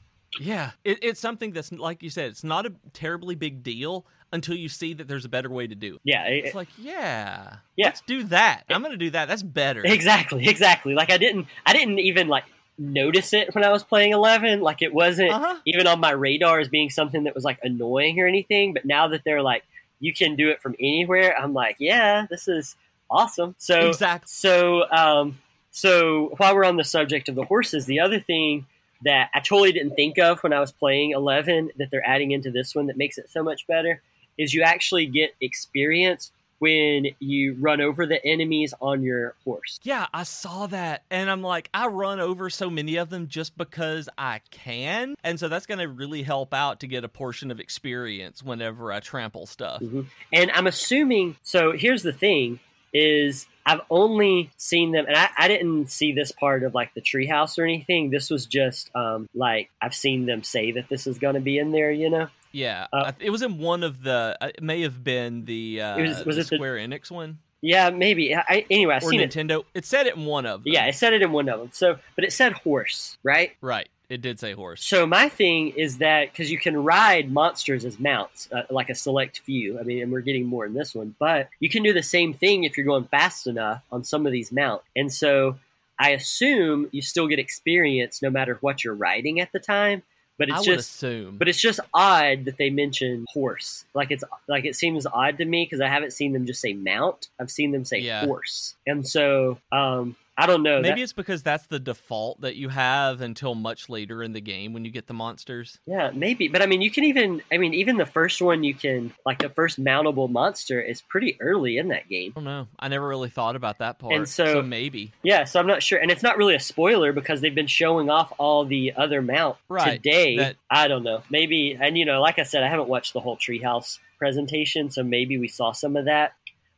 [0.40, 4.54] Yeah, it, it's something that's like you said, it's not a terribly big deal until
[4.54, 6.00] you see that there's a better way to do it.
[6.04, 7.86] Yeah, it- It's like, yeah, Yeah.
[7.86, 8.62] let's do that.
[8.68, 9.26] I'm gonna do that.
[9.26, 9.82] That's better.
[9.84, 10.94] exactly, exactly.
[10.94, 12.44] Like I didn't, I didn't even like
[12.78, 14.60] notice it when I was playing Eleven.
[14.60, 15.56] Like it wasn't Uh-huh.
[15.66, 18.72] even on my radar as being something that was like annoying or anything.
[18.72, 19.64] But now that they're like,
[20.00, 22.76] you can do it from anywhere, I'm like, yeah, this is
[23.10, 23.54] awesome.
[23.58, 24.26] So Exactly.
[24.28, 25.38] So, um,
[25.70, 28.66] so while we're on the subject of the horses, the other thing
[29.04, 32.50] that I totally didn't think of when I was playing Eleven that they're adding into
[32.50, 34.02] this one that makes it so much better
[34.36, 39.78] is you actually get experience when you run over the enemies on your horse.
[39.82, 43.56] Yeah, I saw that, and I'm like, I run over so many of them just
[43.56, 47.50] because I can, and so that's going to really help out to get a portion
[47.50, 49.80] of experience whenever I trample stuff.
[49.80, 50.06] Mhm.
[50.32, 51.36] And I'm assuming.
[51.42, 52.60] So here's the thing:
[52.92, 57.02] is I've only seen them, and I, I didn't see this part of like the
[57.02, 58.10] treehouse or anything.
[58.10, 61.58] This was just um, like I've seen them say that this is going to be
[61.58, 61.90] in there.
[61.90, 62.28] You know.
[62.52, 64.36] Yeah, Uh, it was in one of the.
[64.40, 67.10] uh, It may have been the, uh, It was- was the it the- Square Enix
[67.10, 68.34] one Yeah, maybe.
[68.34, 69.30] I, I- anyway, I've or seen it.
[69.30, 69.64] Nintendo.
[69.74, 69.84] It.
[69.84, 70.72] said it in one of them.
[70.72, 71.70] Yeah, it said it in one of them.
[71.72, 73.56] So, but it said horse, right?
[73.60, 73.88] right.
[74.08, 74.82] It did say horse.
[74.82, 78.94] So my thing is that because you can ride monsters as mounts, uh, like a
[78.94, 79.78] select few.
[79.78, 82.32] I mean, and we're getting more in this one, but you can do the same
[82.32, 84.84] thing if you're going fast enough on some of these mounts.
[84.96, 85.58] And so
[85.98, 90.02] I assume you still get experience no matter what you're riding at the time.
[90.38, 91.36] But it's would just assume.
[91.36, 93.84] But it's just odd that they mention horse.
[93.92, 96.74] Like it's like it seems odd to me because I haven't seen them just say
[96.74, 97.28] mount.
[97.40, 98.24] I've seen them say Yeah.
[98.24, 100.80] horse, and so um, I don't know.
[100.80, 104.40] Maybe That- it's because that's the default that you have until much later in the
[104.40, 105.80] game when you get the monsters.
[105.84, 106.46] yeah, maybe.
[106.46, 107.42] But I mean, you can even.
[107.52, 111.36] I mean, even the first one you can like the first mountable monster is pretty
[111.40, 112.32] early in that game.
[112.36, 112.68] I don't know.
[112.78, 114.14] I never really thought about that part.
[114.14, 115.12] And so- maybe.
[115.24, 118.08] Yeah, so I'm not sure, and it's not really a spoiler because they've been showing
[118.08, 120.36] off all the other mount Right, today.
[120.36, 123.20] that- I don't know, maybe, and you know, like I said, I haven't watched the
[123.20, 126.34] whole Treehouse presentation, so maybe we saw some of that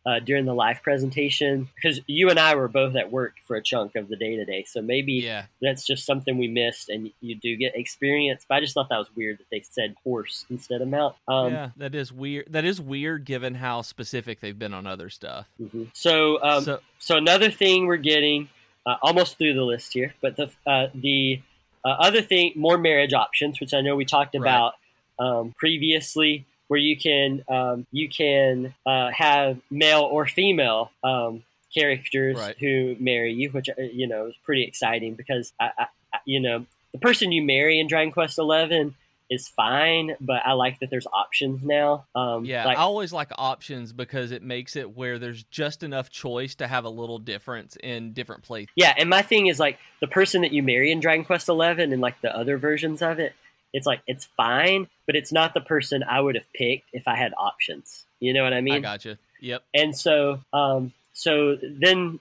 [0.06, 3.62] uh, during the live presentation because you and I were both at work for a
[3.62, 5.44] chunk of the day today, so maybe Yeah.
[5.60, 8.46] that's just something we missed, and you do get experience.
[8.48, 11.16] But I just thought that was weird that they said horse instead of mount.
[11.28, 12.46] Um, yeah, that is weird.
[12.50, 15.46] That is weird given how specific they've been on other stuff.
[15.60, 15.88] mhm.
[15.92, 18.48] So, um, so So another thing we're getting,
[18.86, 21.40] uh, almost through the list here, but the uh, the
[21.84, 24.40] uh, other thing, more marriage options, which I know we talked Right.
[24.40, 24.74] about
[25.18, 31.42] um, previously, where you can um, you can uh, have male or female um,
[31.74, 32.56] characters Right.
[32.61, 36.38] who marry you, which uh, you know is pretty exciting because I, I, I, you
[36.38, 38.94] know the person you marry in Dragon Quest Eleven
[39.28, 42.04] is fine, but I like that there's options now.
[42.14, 46.09] Um, yeah, like, I always like options because it makes it where there's just enough
[46.09, 48.70] choice to have a little difference in different places.
[48.76, 51.92] Yeah, and my thing is like the person that you marry in Dragon Quest Eleven
[51.92, 53.33] and like the other versions of it,
[53.72, 57.16] it's like it's fine, but it's not the person I would have picked if I
[57.16, 58.04] had options.
[58.20, 58.74] You know what I mean?
[58.74, 59.18] I gotcha.
[59.40, 59.62] Yep.
[59.74, 62.20] And so, um, so then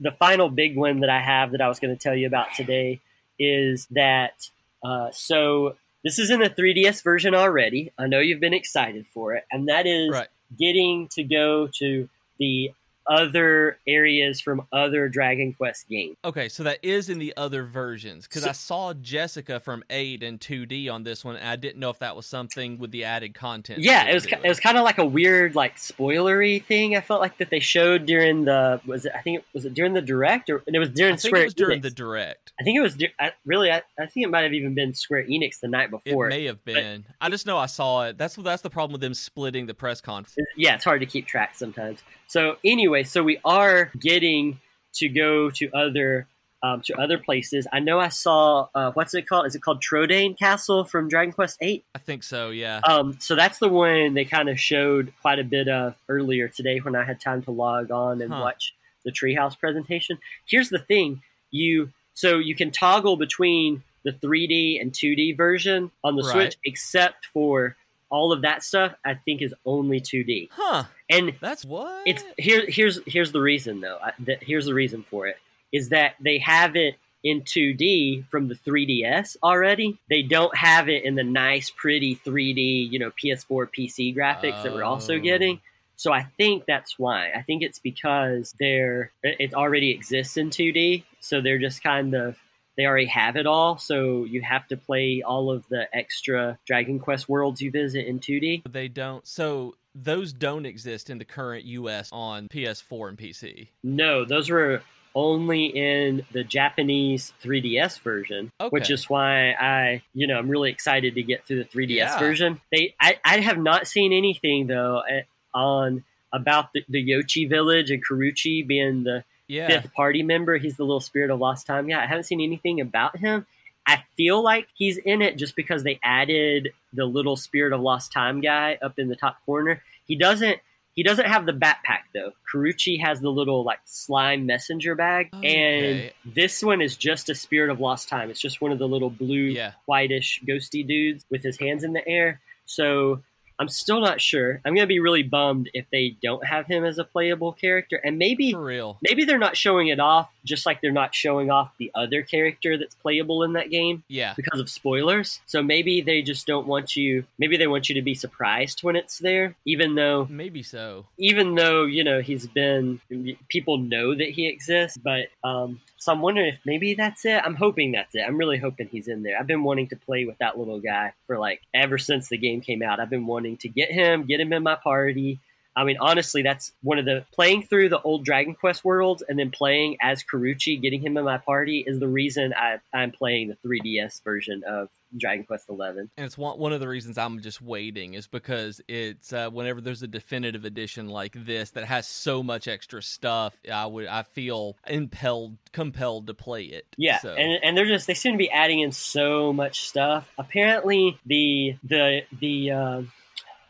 [0.00, 2.54] the final big one that I have that I was going to tell you about
[2.54, 3.00] today
[3.38, 4.48] is that
[4.82, 7.92] uh, so this is in the 3DS version already.
[7.98, 10.28] I know you've been excited for it, and that is Right.
[10.58, 12.72] getting to go to the
[13.06, 16.16] other areas from other Dragon Quest games.
[16.24, 20.22] Okay, so that is in the other versions because So- I saw Jessica from Eight
[20.22, 23.04] and 2D on this one, and I didn't know if that was something with the
[23.04, 23.80] added content.
[23.80, 26.96] Yeah, it was it was kind of like a weird like spoilery thing.
[26.96, 29.74] I felt like that they showed during the was it I think it was it
[29.74, 31.82] during the direct or and it was during Square it was during Enix.
[31.82, 32.52] the direct.
[32.60, 35.24] I think it was I, really I, I think it might have even been Square
[35.24, 36.26] Enix the night before.
[36.26, 37.04] It may have been.
[37.20, 38.18] I just know I saw it.
[38.18, 40.36] That's that's the problem with them splitting the press conference.
[40.56, 42.00] Yeah, it's hard to keep track sometimes.
[42.34, 44.58] So anyway, so we are getting
[44.94, 46.26] to go to other
[46.64, 47.68] um, to other places.
[47.72, 49.46] I know I saw uh, what's it called?
[49.46, 51.84] Is it called Trodain Castle from Dragon Quest Eight?
[51.94, 52.50] I think so.
[52.50, 52.80] Yeah.
[52.88, 56.78] Um, so that's the one they kind of showed quite a bit of earlier today
[56.78, 58.40] when I had time to log on and Huh.
[58.40, 60.18] watch the Treehouse presentation.
[60.44, 66.16] Here's the thing: you so you can toggle between the 3D and 2D version on
[66.16, 66.32] the Right.
[66.32, 67.76] Switch, except for
[68.10, 68.94] all of that stuff.
[69.04, 70.84] I think is only 2D, Huh.
[71.10, 72.02] and That's what.
[72.06, 72.64] it's here.
[72.68, 73.98] Here's here's the reason though.
[74.02, 75.36] I, that, here's the reason for it
[75.72, 76.94] is that they have it
[77.24, 79.98] in 2D from the 3DS already.
[80.10, 84.72] They don't have it in the nice, pretty 3D, you know, PS4, PC graphics that
[84.72, 85.20] we're also Oh.
[85.20, 85.60] getting.
[85.96, 87.30] So I think that's why.
[87.32, 92.36] I think it's because they're it already exists in 2D, so they're just kind of
[92.76, 93.78] they already have it all.
[93.78, 98.18] So you have to play all of the extra Dragon Quest worlds you visit in
[98.20, 98.62] 2D.
[98.70, 99.26] They don't.
[99.26, 103.68] So those don't exist in the current US on PS4 and PC.
[103.82, 104.82] No, those were
[105.16, 111.14] only in the Japanese 3DS version, which is why I, you know, I'm really excited
[111.14, 112.18] to get through the 3DS Yeah.
[112.18, 112.60] version.
[112.72, 115.22] They, I, I have not seen anything though eh,
[115.54, 116.02] on
[116.32, 119.66] about the, the Yoshi village and Karuchi being the Yeah.
[119.66, 120.56] fifth party member.
[120.56, 122.02] He's the little spirit of lost time guy.
[122.02, 123.46] I haven't seen anything about him.
[123.86, 128.12] I feel like he's in it just because they added the little spirit of lost
[128.12, 129.82] time guy up in the top corner.
[130.06, 130.58] He doesn't
[130.94, 132.32] he doesn't have the backpack though.
[132.52, 136.12] Karuchi has the little like slime messenger bag oh, Okay.
[136.24, 138.30] and this one is just a spirit of lost time.
[138.30, 139.72] It's just one of the little blue Yeah.
[139.86, 142.40] whitish ghosty dudes with his hands in the air.
[142.64, 143.22] So
[143.58, 144.60] I'm still not sure.
[144.64, 148.18] I'm gonna be really bummed if they don't have him as a playable character, and
[148.18, 148.98] maybe For real.
[149.02, 152.76] maybe they're not showing it off, just like they're not showing off the other character
[152.76, 154.34] that's playable in that game Yeah.
[154.36, 155.40] because of spoilers.
[155.46, 157.24] So maybe they just don't want you.
[157.38, 161.06] Maybe they want you to be surprised when it's there, even though Maybe so.
[161.18, 163.00] even though you know he's been
[163.48, 167.40] people know that he exists but um so i'm wondering if maybe that's it.
[167.42, 168.20] I'm hoping that's it.
[168.26, 169.38] I'm really hoping he's in there.
[169.38, 172.60] I've been wanting to play with that little guy for like ever since the game
[172.60, 173.00] came out.
[173.00, 175.40] I've been wanting to get him get him in my party
[175.76, 179.38] I mean, honestly, that's one of the playing through the old Dragon Quest worlds and
[179.38, 183.48] then playing as Karuchi, getting him in my party is the reason I, I'm playing
[183.48, 186.10] the 3DS version of Dragon Quest 11.
[186.16, 189.80] And it's one one of the reasons I'm just waiting is because it's uh, whenever
[189.80, 194.22] there's a definitive edition like this that has so much extra stuff, I would I
[194.22, 196.86] feel impelled compelled to play it.
[196.96, 200.28] Yeah, So, and and they're just they seem to be adding in so much stuff.
[200.38, 203.02] Apparently, the the the uh,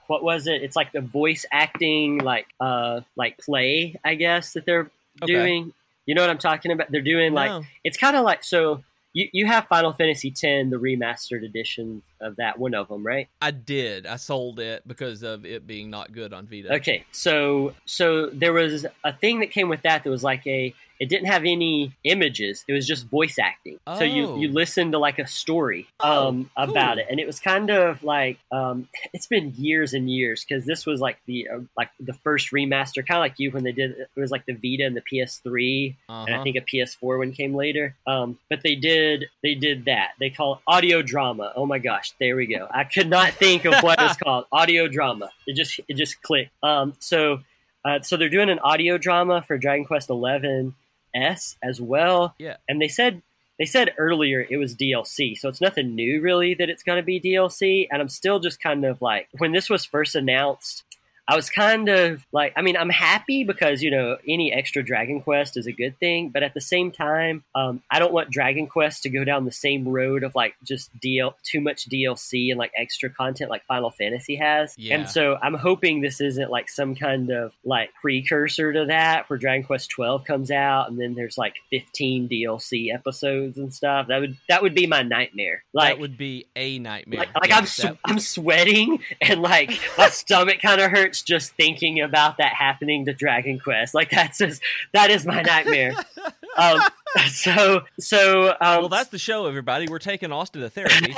[0.06, 0.62] what was it?
[0.62, 4.90] It's like the voice acting, like uh like play, I guess that they're
[5.22, 5.32] Okay.
[5.32, 5.72] doing.
[6.06, 6.90] You know what I'm talking about?
[6.90, 8.82] They're doing like it's kind of like so.
[9.16, 13.28] You, you have Final Fantasy X, the remastered edition of that one of them, right?
[13.40, 14.06] I did.
[14.08, 16.74] I sold it because of it being not good on Vita.
[16.74, 20.74] Okay, so so there was a thing that came with that that was like a
[21.04, 22.64] it didn't have any images.
[22.68, 23.78] It was just voice acting.
[23.98, 24.36] So you Oh.
[24.40, 27.00] you listened to like a story Oh, um about cool.
[27.00, 30.86] it and it was kind of like um it's been years and years cuz this
[30.90, 33.90] was like the uh, like the first remaster kind of like you when they did
[34.16, 36.42] it was like the Vita and the PS3 and I Uh-huh.
[36.44, 37.86] think a PS4 one came later.
[38.06, 40.12] Um, but they did they did that.
[40.20, 41.52] They call it audio drama.
[41.56, 42.66] Oh my gosh, there we go.
[42.70, 44.44] I could not think of what it's called.
[44.52, 45.28] Audio drama.
[45.46, 46.50] It just it just clicked.
[46.62, 47.40] Um, so
[47.84, 50.74] uh, so they're doing an audio drama for Dragon Quest Eleven
[51.14, 52.34] S as well.
[52.38, 52.56] Yeah.
[52.68, 53.22] And they said
[53.58, 57.04] they said earlier it was DLC, so it's nothing new really that it's going to
[57.04, 57.86] be DLC.
[57.90, 60.84] And I'm still just kind of like when this was first announced.
[61.26, 65.22] I was kind of like, I mean, I'm happy because you know any extra Dragon
[65.22, 68.66] Quest is a good thing, but at the same time, um, I don't want Dragon
[68.66, 72.58] Quest to go down the same road of like just deal too much DLC and
[72.58, 74.74] like extra content like Final Fantasy has.
[74.76, 74.96] Yeah.
[74.96, 79.38] And so I'm hoping this isn't like some kind of like precursor to that, where
[79.38, 84.08] Dragon Quest 12 comes out and then there's like 15 DLC episodes and stuff.
[84.08, 85.64] That would that would be my nightmare.
[85.72, 87.20] Like that would be a nightmare.
[87.20, 92.00] like, like I'm that- I'm sweating and like my stomach kind of hurts just thinking
[92.00, 93.94] about that happening to Dragon Quest.
[93.94, 94.62] Like that's just
[94.92, 95.94] that is my nightmare.
[96.56, 96.80] um,
[97.30, 99.86] so so um, well, that's the show, everybody.
[99.88, 101.14] We're taking Austin to therapy.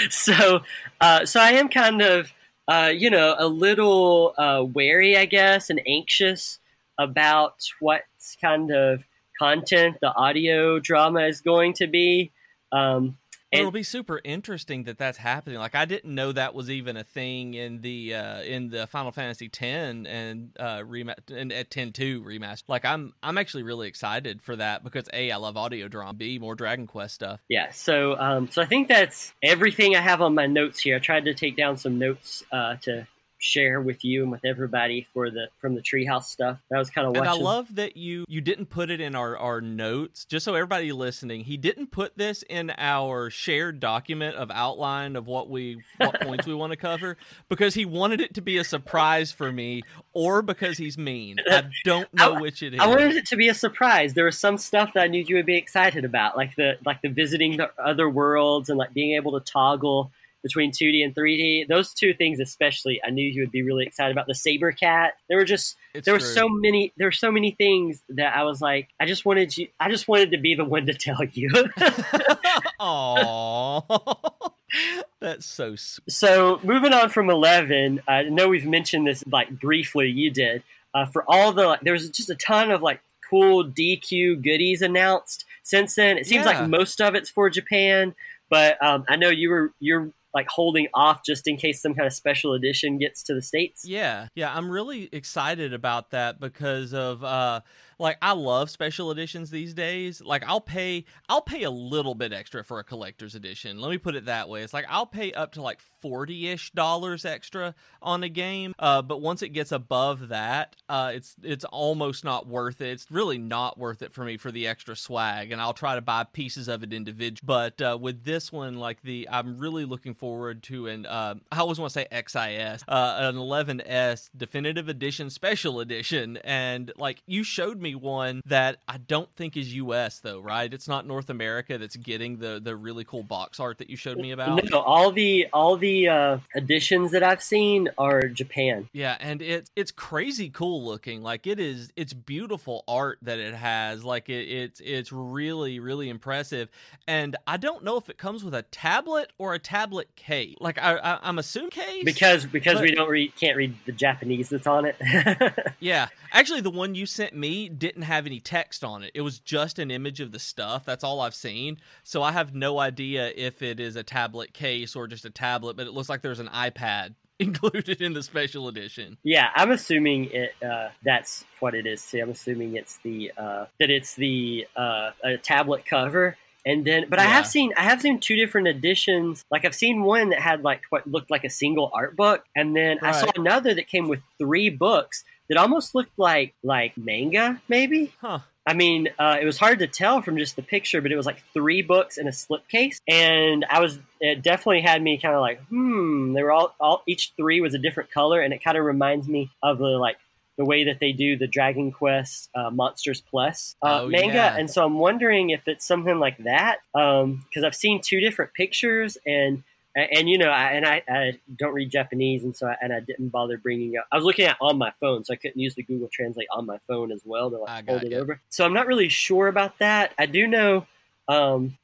[0.10, 0.60] so
[1.00, 2.32] uh, so I am kind of
[2.68, 6.58] uh, you know a little uh, wary, I guess, and anxious
[6.98, 8.02] about what
[8.40, 9.04] kind of
[9.38, 12.32] content the audio drama is going to be.
[12.72, 15.58] Um, But and- it'll be super interesting that that's happening.
[15.58, 19.12] Like I didn't know that was even a thing in the uh, in the Final
[19.12, 22.64] Fantasy X and uh, rema- and at 10-2 remaster.
[22.68, 26.14] Like I'm I'm actually really excited for that because a I love audio drama.
[26.14, 27.40] B more Dragon Quest stuff.
[27.48, 30.96] Yeah, so um, so I think that's everything I have on my notes here.
[30.96, 33.06] I tried to take down some notes uh, to
[33.38, 36.58] share with you and with everybody for the from the treehouse stuff.
[36.70, 37.26] That was kind of And.
[37.28, 40.24] I love that you you didn't put it in our our notes.
[40.24, 45.26] Just so everybody listening, he didn't put this in our shared document of outline of
[45.26, 47.16] what we what points we want to cover
[47.48, 49.82] because he wanted it to be a surprise for me
[50.12, 51.36] or because he's mean.
[51.48, 52.80] I don't know I- which it is.
[52.80, 54.14] I wanted it to be a surprise.
[54.14, 57.02] There was some stuff that I knew you would be excited about, like the like
[57.02, 60.10] the visiting the other worlds and like being able to toggle
[60.42, 61.66] between 2D and 3D.
[61.68, 65.14] Those two things, especially, I knew you would be really excited about the Saber Cat.
[65.28, 66.28] There were just It's there were true.
[66.28, 69.68] so many there were so many things that I was like, I just wanted you,
[69.80, 71.50] I just wanted to be the one to tell you.
[72.80, 74.52] Aww.
[75.20, 76.10] That's so sweet.
[76.10, 80.08] so moving on from 11, I know we've mentioned this like briefly.
[80.08, 80.62] You did
[80.94, 84.82] uh, for all the like, there was just a ton of like cool DQ goodies
[84.82, 86.18] announced since then.
[86.18, 86.60] It seems Yeah.
[86.60, 88.14] like most of it's for Japan,
[88.50, 92.06] but um, I know you were you're like holding off just in case some kind
[92.06, 93.82] of special edition gets to the states.
[93.84, 97.60] Yeah, yeah, I'm really excited about that because of uh
[97.98, 100.20] like I love special editions these days.
[100.22, 103.80] Like I'll pay I'll pay a little bit extra for a collector's edition.
[103.80, 104.62] Let me put it that way.
[104.62, 108.74] It's like I'll pay up to like 40ish dollars extra on a game.
[108.78, 112.90] Uh but once it gets above that, uh it's it's almost not worth it.
[112.90, 116.00] It's really not worth it for me for the extra swag and I'll try to
[116.00, 117.44] buy pieces of it individually.
[117.44, 121.58] But uh with this one like the I'm really looking forward to an uh I
[121.58, 127.42] always want to say XIS, uh an 11S definitive edition special edition and like you
[127.42, 130.72] showed me one that I don't think is US though, right?
[130.72, 134.18] It's not North America that's getting the the really cool box art that you showed
[134.18, 134.68] me about.
[134.70, 138.88] No, all the all the uh, editions that I've seen are Japan.
[138.92, 141.22] Yeah, and it's it's crazy cool looking.
[141.22, 144.04] Like it is, it's beautiful art that it has.
[144.04, 146.68] Like it, it's it's really really impressive.
[147.06, 150.56] And I don't know if it comes with a tablet or a tablet case.
[150.60, 153.92] Like I, I I'm assuming case because because But- we don't read can't read the
[153.92, 154.96] Japanese that's on it.
[155.80, 159.12] Yeah, actually, the one you sent me didn't have any text on it.
[159.14, 160.84] It was just an image of the stuff.
[160.84, 161.78] That's all I've seen.
[162.02, 165.76] So I have no idea if it is a tablet case or just a tablet.
[165.76, 169.16] But it looks like there's an iPad included in the special edition.
[169.22, 170.52] yeah, I'm assuming it.
[170.62, 172.04] Uh, that's what it is.
[172.04, 172.20] too.
[172.20, 176.36] I'm assuming it's the uh, that it's the uh, a tablet cover.
[176.66, 179.44] And then, but I have seen I have seen two different editions.
[179.50, 182.76] Like I've seen one that had like what looked like a single art book, and
[182.76, 187.60] then I saw another that came with three books that almost looked like like manga,
[187.68, 188.12] maybe.
[188.20, 188.40] Huh.
[188.66, 191.24] I mean, uh, it was hard to tell from just the picture, but it was
[191.24, 195.40] like three books in a slipcase, and I was it definitely had me kind of
[195.40, 196.34] like, hmm.
[196.34, 199.26] They were all, all each three was a different color, and it kind of reminds
[199.26, 200.16] me of the like
[200.58, 204.56] the way that they do the Dragon Quest uh, Monsters Plus uh, Oh, manga, yeah.
[204.56, 209.16] and so I'm wondering if it's something like that because I've seen two different pictures
[209.26, 209.62] and.
[209.96, 213.00] And you know, I, and I, I don't read Japanese, and so I, and I
[213.00, 214.06] didn't bother bringing up.
[214.12, 216.66] I was looking at on my phone, so I couldn't use the Google Translate on
[216.66, 218.18] my phone as well to like hold it you.
[218.18, 218.40] over.
[218.48, 220.12] So I'm not really sure about that.
[220.18, 220.86] I do know
[221.26, 221.78] um,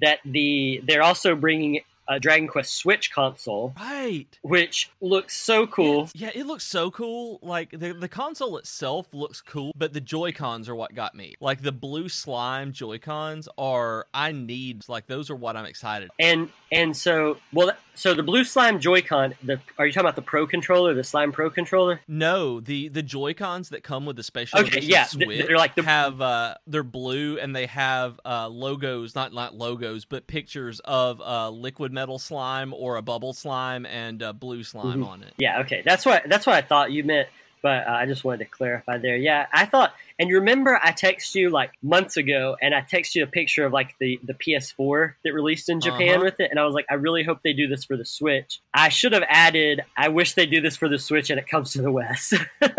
[0.00, 4.26] that the they're also bringing a Dragon Quest Switch console, Right.
[4.42, 6.04] which looks so cool.
[6.04, 7.38] It's- yeah, it looks so cool.
[7.42, 11.34] Like the the console itself looks cool, but the Joy Cons are what got me.
[11.40, 14.88] Like the blue slime Joy Cons are I need.
[14.88, 16.10] Like those are what I'm excited.
[16.18, 19.34] And and so well, so the blue slime Joy-Con.
[19.42, 22.00] The are you talking about the Pro controller, the Slime Pro controller?
[22.08, 25.56] No, the the Joy Cons that come with the special Okay, edition yeah, Switch they're
[25.56, 30.26] like the- have uh they're blue and they have uh logos, not not logos, but
[30.26, 35.06] pictures of uh liquid metal slime or a bubble slime and uh, blue slime Mhm.
[35.08, 35.34] on it.
[35.38, 37.28] Yeah, okay, that's what that's what I thought you meant.
[37.62, 39.16] But uh, I just wanted to clarify there.
[39.16, 43.16] Yeah, I thought, and you remember I texted you like months ago, and I texted
[43.16, 46.24] you a picture of like the the PS4 that released in Japan Uh-huh.
[46.24, 48.60] with it, and I was like, I really hope they do this for the Switch.
[48.74, 51.72] I should have added, I wish they do this for the Switch, and it comes
[51.72, 52.34] to the West.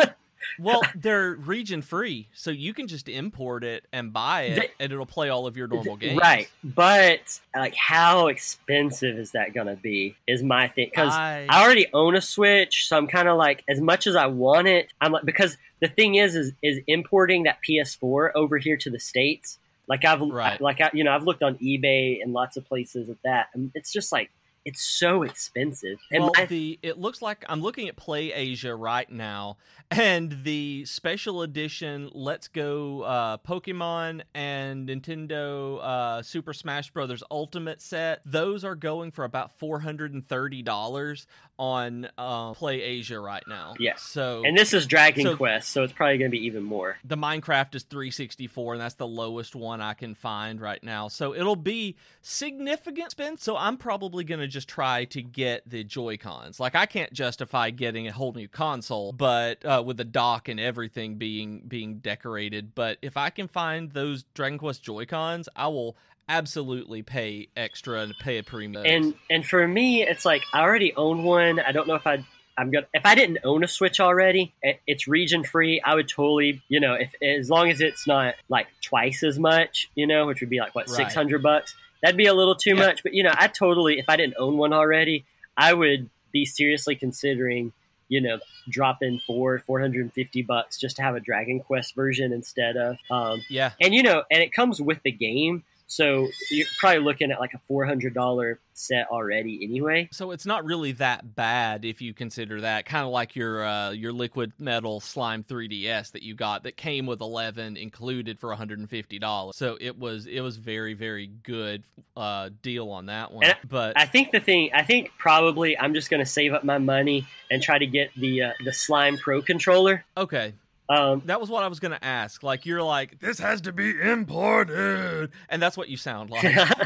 [0.58, 4.92] Well, they're region free, so you can just import it and buy it, They- and
[4.92, 6.20] it'll play all of your normal games.
[6.20, 10.16] right, but like, how expensive is that gonna be?
[10.28, 13.64] Is my thing because I, I already own a Switch, so I'm kind of like,
[13.70, 17.44] as much as I want it, I'm like, because the thing is, is, is importing
[17.44, 19.58] that PS4 over here to the states.
[19.88, 20.60] Like I've, Right.
[20.62, 23.72] like I, you know, I've looked on eBay and lots of places at that, and
[23.74, 24.30] it's just like
[24.66, 25.98] it's so expensive.
[26.12, 29.58] And well, my- the it looks like I'm looking at Play Asia right now,
[29.92, 37.82] and the special edition Let's Go uh, Pokemon and Nintendo uh, Super Smash Brothers Ultimate
[37.82, 38.22] set.
[38.26, 43.44] Those are going for about four hundred and thirty dollars on uh, Play Asia right
[43.48, 43.74] now.
[43.80, 43.96] Yeah.
[43.98, 46.98] So and this is Dragon So- Quest, so it's probably going to be even more.
[47.04, 51.10] the Minecraft is 364 and that's the lowest one I can find right now.
[51.10, 53.40] So it'll be significant spend.
[53.40, 56.60] So I'm probably going to just try to get the Joy-Cons.
[56.60, 60.60] Like I can't justify getting a whole new console, but uh, with the dock and
[60.60, 65.96] everything being being decorated, but if I can find those Dragon Quest Joy-Cons, I will
[66.28, 68.86] absolutely pay extra and pay a premium.
[68.86, 71.60] And and for me, it's like I already own one.
[71.60, 72.26] I don't know if I.
[72.58, 74.54] I'm gonna if I didn't own a Switch already,
[74.86, 75.82] it's region free.
[75.82, 79.90] I would totally, you know, if as long as it's not like twice as much,
[79.96, 80.98] you know, which would be like what Right.
[80.98, 81.74] six hundred bucks.
[82.02, 82.86] That'd be a little too Yeah.
[82.88, 83.04] much.
[83.04, 85.26] But you know, I totally if I didn't own one already,
[85.58, 87.74] I would be seriously considering
[88.08, 88.40] you know
[88.70, 92.78] dropping four four hundred and fifty bucks just to have a Dragon Quest version instead
[92.78, 93.72] of um, Yeah.
[93.82, 97.56] and you know, and it comes with the game, so you're probably looking at like
[97.56, 100.08] a four hundred dollar set already anyway.
[100.12, 103.90] So it's not really that bad if you consider that kind of like your uh,
[103.90, 109.18] your liquid metal slime 3ds that you got that came with 11 included for 150
[109.20, 109.56] dollars.
[109.56, 111.84] So it was it was very very good
[112.16, 113.46] uh, deal on that one.
[113.46, 116.64] And but I think the thing, I think probably I'm just going to save up
[116.64, 120.06] my money and try to get the uh, the Slime Pro controller.
[120.16, 120.54] okay,
[120.90, 122.42] Um, that was what I was gonna ask.
[122.42, 126.46] Like you're like this has to be imported, and that's what you sound like.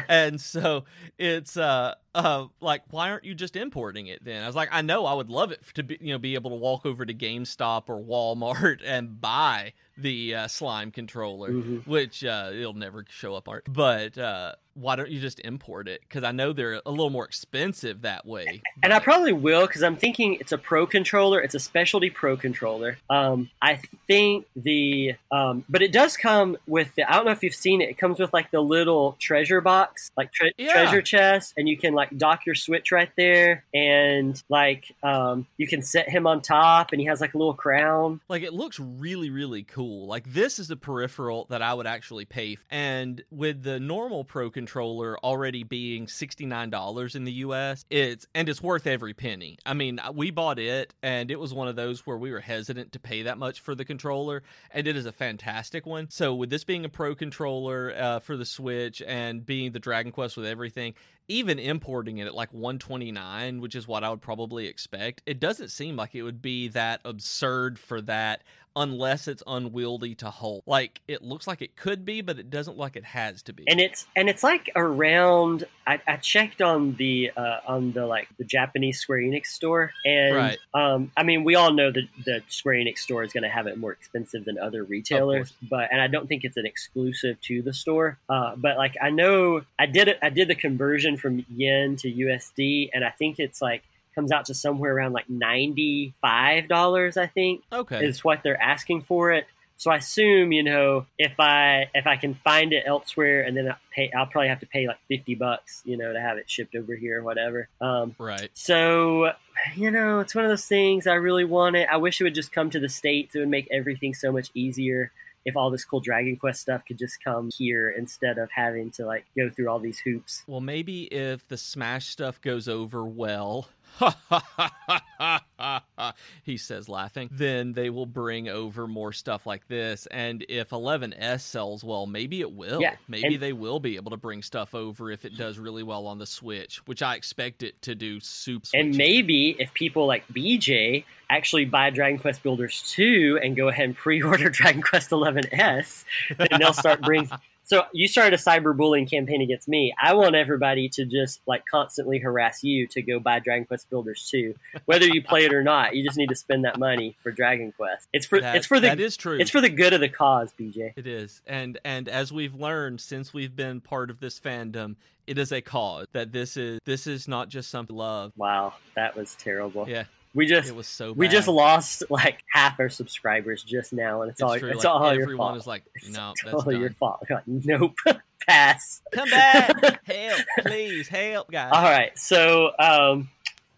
[0.09, 0.83] and so
[1.17, 4.81] it's uh uh like why aren't you just importing it then i was like i
[4.83, 7.13] know i would love it to be you know be able to walk over to
[7.13, 11.87] gamestop or walmart and buy the uh, slime controller Mhm.
[11.87, 16.01] which uh it'll never show up art but uh why don't you just import it
[16.01, 19.81] because i know they're a little more expensive that way And I probably will because
[19.83, 21.39] I'm thinking it's a pro controller.
[21.39, 22.97] It's a specialty pro controller.
[23.09, 27.09] Um, I think the, um, but it does come with the.
[27.09, 27.89] I don't know if you've seen it.
[27.89, 30.73] It comes with like the little treasure box, like tre- Yeah.
[30.73, 35.67] treasure chest, and you can like dock your Switch right there, and like um, you
[35.67, 38.19] can set him on top, and he has like a little crown.
[38.27, 42.25] like it looks really really cool like this is a peripheral that i would actually
[42.25, 48.25] pay f- and with the normal pro controller already being $69 in the us it's
[48.33, 49.57] and it's worth every penny.
[49.65, 52.91] I mean we bought it and it was one of those where we were hesitant
[52.93, 56.09] to pay that much for the controller and it is a fantastic one.
[56.09, 60.11] So with this being a pro controller uh, for the switch and being the dragon
[60.11, 60.93] quest with everything
[61.27, 65.69] even importing it at like 129 which is what i would probably expect it doesn't
[65.69, 68.43] seem like it would be that absurd for that
[68.75, 72.73] unless it's unwieldy to hold like it looks like it could be but it doesn't
[72.73, 73.63] look like it has to be.
[73.67, 78.27] And it's and it's like around I, I checked on the uh, on the like
[78.37, 80.57] the Japanese Square Enix store and Right.
[80.73, 83.67] um I mean we all know that the Square Enix store is going to have
[83.67, 87.61] it more expensive than other retailers but and I don't think it's an exclusive to
[87.61, 91.45] the store uh, but like I know I did it I did the conversion from
[91.53, 93.83] yen to USD and I think it's like
[94.13, 99.31] comes out to somewhere around like $95 I think okay is what they're asking for
[99.31, 99.45] it.
[99.75, 103.69] So I assume, you know, if I if I can find it elsewhere, and then
[103.69, 106.49] I pay, I'll probably have to pay like fifty bucks, you know, to have it
[106.49, 107.67] shipped over here or whatever.
[107.81, 109.31] Um, right so,
[109.75, 111.89] you know, it's one of those things I really want it.
[111.91, 113.35] I wish it would just come to the states.
[113.35, 115.11] It would make everything so much easier
[115.45, 119.05] if all this cool Dragon Quest stuff could just come here instead of having to
[119.05, 120.43] like go through all these hoops.
[120.47, 123.67] well maybe if the smash stuff goes over well
[126.43, 127.29] he says laughing.
[127.31, 130.05] Then they will bring over more stuff like this.
[130.07, 132.81] And if 11s sells well maybe it will.
[132.81, 135.83] Yeah, maybe and- they will be able to bring stuff over if it does really
[135.83, 140.07] well on the switch which i expect it to do soup And maybe if people
[140.07, 145.09] like BJ actually buy Dragon Quest Builders 2 and go ahead and pre-order Dragon Quest
[145.09, 146.03] 11S,
[146.37, 147.29] then they'll start bringing.
[147.65, 149.93] So you started a cyberbullying campaign against me.
[150.01, 154.27] I want everybody to just like constantly harass you to go buy Dragon Quest Builders
[154.29, 154.53] 2,
[154.85, 155.95] whether you play it or not.
[155.95, 158.07] You just need to spend that money for Dragon Quest.
[158.11, 160.53] It's for That- it's for the is true it's for the good of the cause,
[160.59, 160.93] BJ.
[160.95, 164.95] It is, and and as we've learned since we've been part of this fandom,
[165.25, 168.33] it is a cause that this is this is not just some love.
[168.35, 169.87] Wow, that was terrible.
[169.87, 170.03] Yeah,
[170.35, 171.13] We just it was so.
[171.13, 171.17] Bad.
[171.19, 174.69] we just lost like half our subscribers just now, and it's, It's all true.
[174.71, 175.57] it's like, all your everyone fault.
[175.57, 177.23] is like, It's no, that's totally your fault.
[177.29, 177.95] Like, nope,
[178.47, 179.01] pass.
[179.11, 181.71] Come back, help, please, help, guys.
[181.71, 183.29] All right, so um,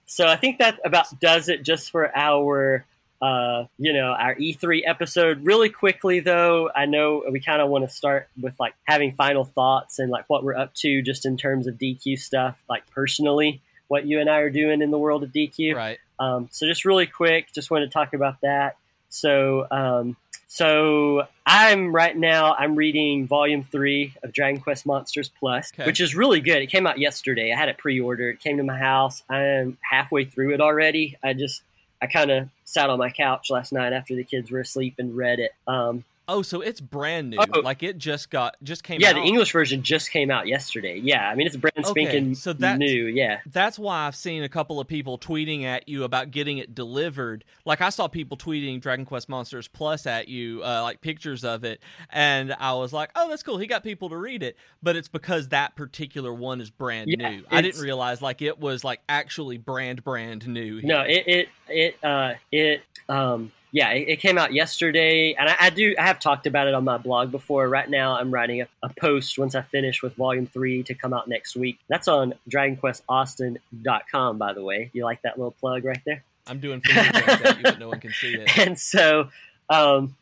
[0.05, 2.85] so I think that about does it just for our
[3.21, 5.43] uh, you know our E3 episode.
[5.43, 9.43] Really quickly though, I know we kind of want to start with like having final
[9.43, 13.61] thoughts and like what we're up to just in terms of DQ stuff, like personally,
[13.87, 15.75] what you and I are doing in the world of DQ.
[15.75, 15.97] Right.
[16.19, 18.77] Um, so just really quick, just want to talk about that.
[19.09, 20.15] So, um,
[20.47, 22.53] so I'm right now.
[22.53, 25.85] I'm reading Volume Three of Dragon Quest Monsters Plus, Okay.
[25.85, 26.61] which is really good.
[26.61, 27.51] It came out yesterday.
[27.51, 28.35] I had it pre-ordered.
[28.35, 29.23] It came to my house.
[29.29, 31.17] I'm halfway through it already.
[31.23, 31.61] I just
[32.01, 35.15] I kind of sat on my couch last night after the kids were asleep and
[35.15, 35.51] read it.
[35.67, 37.37] Um, Oh, so it's brand new.
[37.39, 37.59] Oh.
[37.59, 39.15] Like it just got just came yeah, out.
[39.15, 40.97] the English version just came out yesterday.
[40.97, 43.05] Yeah, I mean it's brand Okay, spanking so that's- new.
[43.05, 46.73] Yeah, That's why I've seen a couple of people tweeting at you about getting it
[46.73, 47.43] delivered.
[47.65, 51.63] Like I saw people tweeting Dragon Quest Monsters Plus at you, uh, like pictures of
[51.63, 53.57] it, and I was like, "Oh, that's cool.
[53.57, 57.29] He got people to read it." But it's because that particular one is brand Yeah,
[57.29, 57.43] new.
[57.51, 60.81] I didn't realize like it was like actually brand brand new.
[60.81, 65.55] No, it it it uh it um yeah, it, it, came out yesterday, and I,
[65.59, 65.95] I, do.
[65.99, 67.67] I have talked about it on my blog before.
[67.67, 71.13] Right now, I'm writing a, a, post once I finish with Volume Three to come
[71.13, 71.77] out next week.
[71.89, 74.91] That's on DragonQuestAustin.com, by the way.
[74.93, 76.23] You like that little plug right there?
[76.47, 78.57] I'm doing fingers at you, but no one can see it.
[78.57, 79.27] And so,
[79.69, 80.15] um,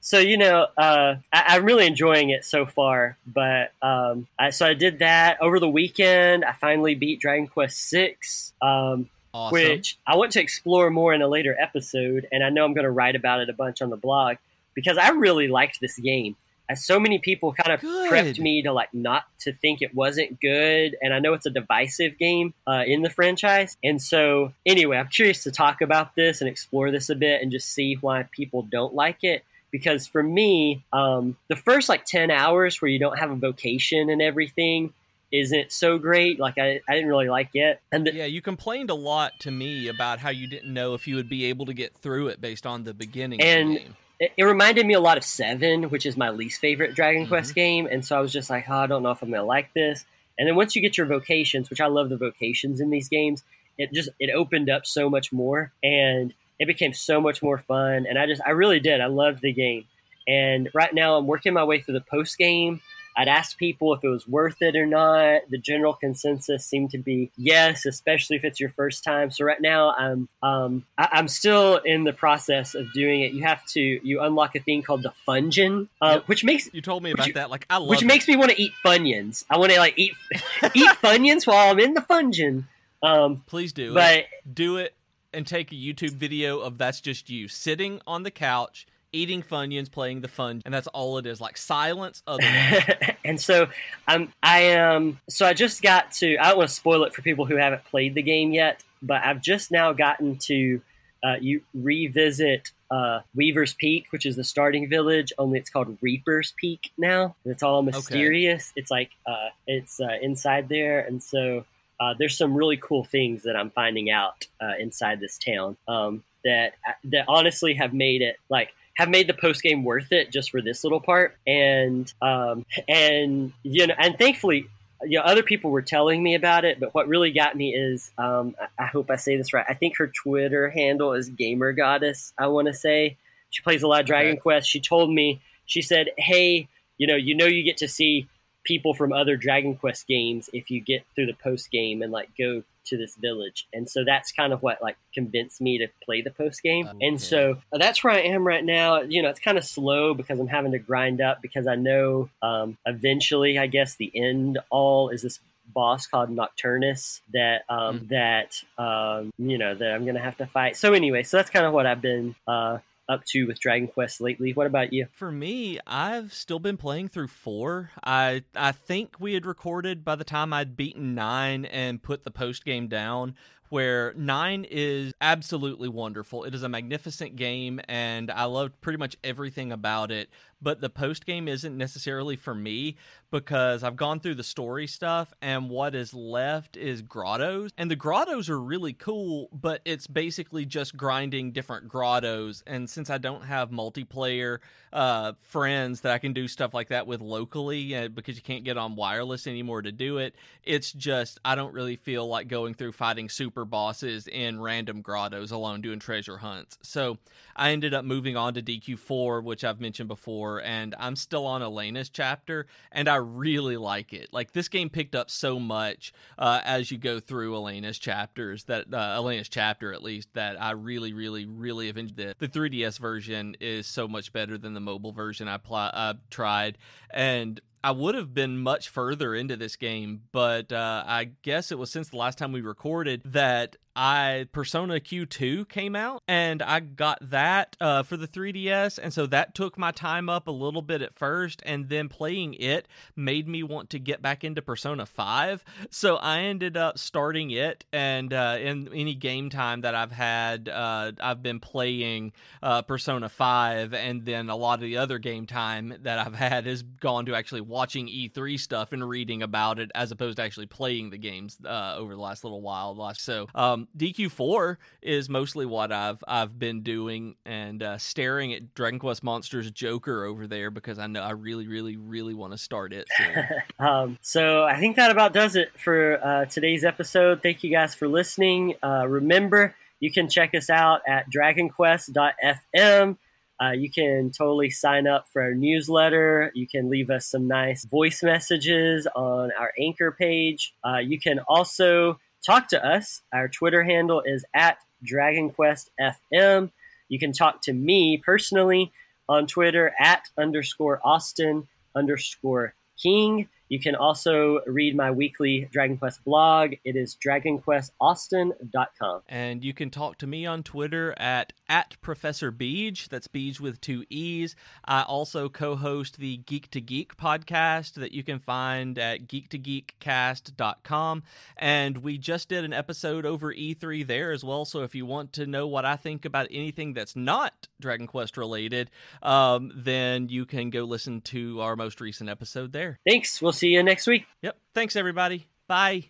[0.00, 3.16] so you know, uh, I, am really enjoying it so far.
[3.26, 6.44] But um, I, so I did that over the weekend.
[6.44, 8.52] I finally beat Dragon Quest Six.
[8.62, 9.54] Um, Awesome.
[9.54, 12.26] which I want to explore more in a later episode.
[12.32, 14.36] And I know I'm going to write about it a bunch on the blog
[14.74, 16.36] because I really liked this game.
[16.68, 18.12] As so many people kind of good.
[18.12, 21.50] prepped me to like not to think it wasn't good, and I know it's a
[21.50, 23.76] divisive game uh, in the franchise.
[23.82, 27.50] And so, anyway, I'm curious to talk about this and explore this a bit and
[27.50, 32.30] just see why people don't like it because for me, um, the first like 10
[32.30, 34.92] hours where you don't have a vocation and everything
[35.32, 36.40] isn't so great.
[36.40, 37.80] Like I, I didn't really like it.
[37.92, 41.06] And the, yeah, you complained a lot to me about how you didn't know if
[41.06, 43.40] you would be able to get through it based on the beginning.
[43.40, 43.86] And the
[44.20, 47.30] it, it, reminded me a lot of Seven, which is my least favorite Dragon mm-hmm.
[47.30, 47.86] Quest game.
[47.86, 50.04] And so I was just like, oh, I don't know if I'm gonna like this.
[50.38, 53.44] And then once you get your vocations, which I love the vocations in these games,
[53.78, 58.06] it just it opened up so much more and it became so much more fun.
[58.06, 59.00] And I just I really did.
[59.00, 59.84] I loved the game.
[60.28, 62.82] And right now I'm working my way through the post game.
[63.16, 65.42] I'd ask people if it was worth it or not.
[65.50, 69.30] The general consensus seemed to be yes, especially if it's your first time.
[69.30, 73.32] So right now, I'm um, I, am still in the process of doing it.
[73.32, 76.28] You have to you unlock a thing called the Fungeon, uh, yep.
[76.28, 77.50] which makes you told me about which, that.
[77.50, 78.06] Like I love which it.
[78.06, 79.44] makes me want to eat Funyuns.
[79.50, 80.14] I want to like eat
[80.74, 82.68] eat Funyuns while I'm in the Fungeon.
[83.02, 84.26] Um, Please do, but it.
[84.52, 84.94] do it
[85.32, 89.90] and take a YouTube video of that's just you sitting on the couch eating Funyuns,
[89.90, 91.40] playing the fun, and that's all it is.
[91.40, 92.22] Like silence.
[93.24, 93.68] and so
[94.08, 94.96] um, I am.
[94.96, 96.36] Um, so I just got to.
[96.38, 99.22] I don't want to spoil it for people who haven't played the game yet, but
[99.24, 100.82] I've just now gotten to.
[101.22, 105.34] Uh, you revisit uh, Weaver's Peak, which is the starting village.
[105.36, 107.36] Only it's called Reaper's Peak now.
[107.44, 108.72] It's all mysterious.
[108.72, 108.80] Okay.
[108.80, 111.64] It's like uh, it's uh, inside there, and so.
[112.02, 116.24] Uh, there's some really cool things that I'm finding out uh, inside this town um,
[116.44, 116.72] that
[117.04, 120.60] that honestly have made it like have made the post game worth it just for
[120.60, 121.36] this little part.
[121.46, 124.66] And um, and you know, and thankfully,
[125.02, 126.80] you know, other people were telling me about it.
[126.80, 129.66] But what really got me is, um, I, I hope I say this right.
[129.68, 132.32] I think her Twitter handle is Gamer Goddess.
[132.38, 133.16] I want to say
[133.50, 134.40] she plays a lot of Dragon okay.
[134.40, 134.68] Quest.
[134.68, 136.68] She told me she said, "Hey,
[136.98, 138.28] you know, you know, you get to see."
[138.62, 142.28] people from other Dragon Quest games if you get through the post game and like
[142.36, 143.66] go to this village.
[143.72, 146.86] And so that's kind of what like convinced me to play the post game.
[146.86, 147.06] Okay.
[147.06, 149.00] And so uh, that's where I am right now.
[149.02, 152.30] You know, it's kind of slow because I'm having to grind up because I know
[152.42, 155.40] um, eventually, I guess the end all is this
[155.72, 158.08] boss called Nokturnus that um, mm.
[158.08, 160.76] that um, you know that I'm gonna have to fight.
[160.76, 162.78] So anyway, so that's kind of what I've been uh,
[163.10, 164.52] up to with Dragon Quest lately.
[164.52, 165.06] What about you?
[165.12, 167.90] For me, I've still been playing through four.
[168.02, 172.30] I I think we had recorded by the time I'd beaten nine and put the
[172.30, 173.34] post game down
[173.70, 176.44] where nine is absolutely wonderful.
[176.44, 180.28] It is a magnificent game, and I loved pretty much everything about it
[180.62, 182.96] but the post game isn't necessarily for me
[183.30, 187.70] because I've gone through the story stuff and what is left is grottos.
[187.78, 192.62] And the grottos are really cool, but it's basically just grinding different grottos.
[192.66, 194.58] And since I don't have multiplayer
[194.92, 198.64] uh, friends that I can do stuff like that with locally uh, because you can't
[198.64, 200.34] get on wireless anymore to do it,
[200.64, 205.52] it's just I don't really feel like going through fighting super bosses in random grottos
[205.52, 206.78] alone doing treasure hunts.
[206.82, 207.18] So
[207.54, 211.62] I ended up moving on to DQ4, which I've mentioned before and I'm still on
[211.62, 214.32] Alena's chapter, and I really like it.
[214.32, 218.92] Like this game picked up so much uh, as you go through Alena's chapters that
[218.92, 222.38] uh, Alena's chapter at least that I really, really, really have enjoyed it.
[222.38, 226.78] The 3DS version is so much better than the mobile version I pl- I tried,
[227.10, 231.78] and I would have been much further into this game, but uh, I guess it
[231.78, 236.80] was since the last time we recorded that I Persona Q2 came out, and I
[236.80, 240.82] got that uh, for the 3DS, and so that took my time up a little
[240.82, 245.06] bit at first, and then playing it made me want to get back into Persona
[245.06, 245.64] 5.
[245.90, 250.68] So I ended up starting it, and uh, in any game time that I've had,
[250.68, 255.46] uh, I've been playing uh, Persona 5, and then a lot of the other game
[255.46, 259.90] time that I've had has gone to actually watching E3 stuff and reading about it,
[259.94, 263.14] as opposed to actually playing the games uh, over the last little while.
[263.14, 268.98] So um, DQ4 is mostly what I've I've been doing and uh, staring at Dragon
[268.98, 272.92] Quest Monsters Joker over there because I know I really really really want to start
[272.92, 273.08] it.
[273.78, 277.42] Um, so I think that about does it for uh, today's episode.
[277.42, 278.74] Thank you guys for listening.
[278.82, 283.16] Uh, remember you can check us out at dragonquest.fm.
[283.62, 286.50] Uh, you can totally sign up for our newsletter.
[286.54, 290.74] You can leave us some nice voice messages on our anchor page.
[290.84, 293.20] Uh, you can also talk to us.
[293.32, 296.70] Our Twitter handle is at DragonQuestFM.
[297.08, 298.92] You can talk to me personally
[299.28, 303.48] on Twitter at underscore Austin underscore King.
[303.70, 306.74] You can also read my weekly Dragon Quest blog.
[306.84, 309.22] It is dragonquestaustin.com.
[309.28, 313.08] And you can talk to me on Twitter at, at Professor Beej.
[313.08, 314.56] That's Beej with two E's.
[314.84, 321.22] I also co host the Geek to Geek podcast that you can find at geektogeekcast.com.
[321.56, 324.64] And we just did an episode over E3 there as well.
[324.64, 328.36] So if you want to know what I think about anything that's not Dragon Quest
[328.36, 328.90] related,
[329.22, 332.98] um, then you can go listen to our most recent episode there.
[333.06, 333.40] Thanks.
[333.40, 334.26] We'll see you next week.
[334.42, 334.56] Yep.
[334.74, 335.46] Thanks, everybody.
[335.68, 336.06] Bye.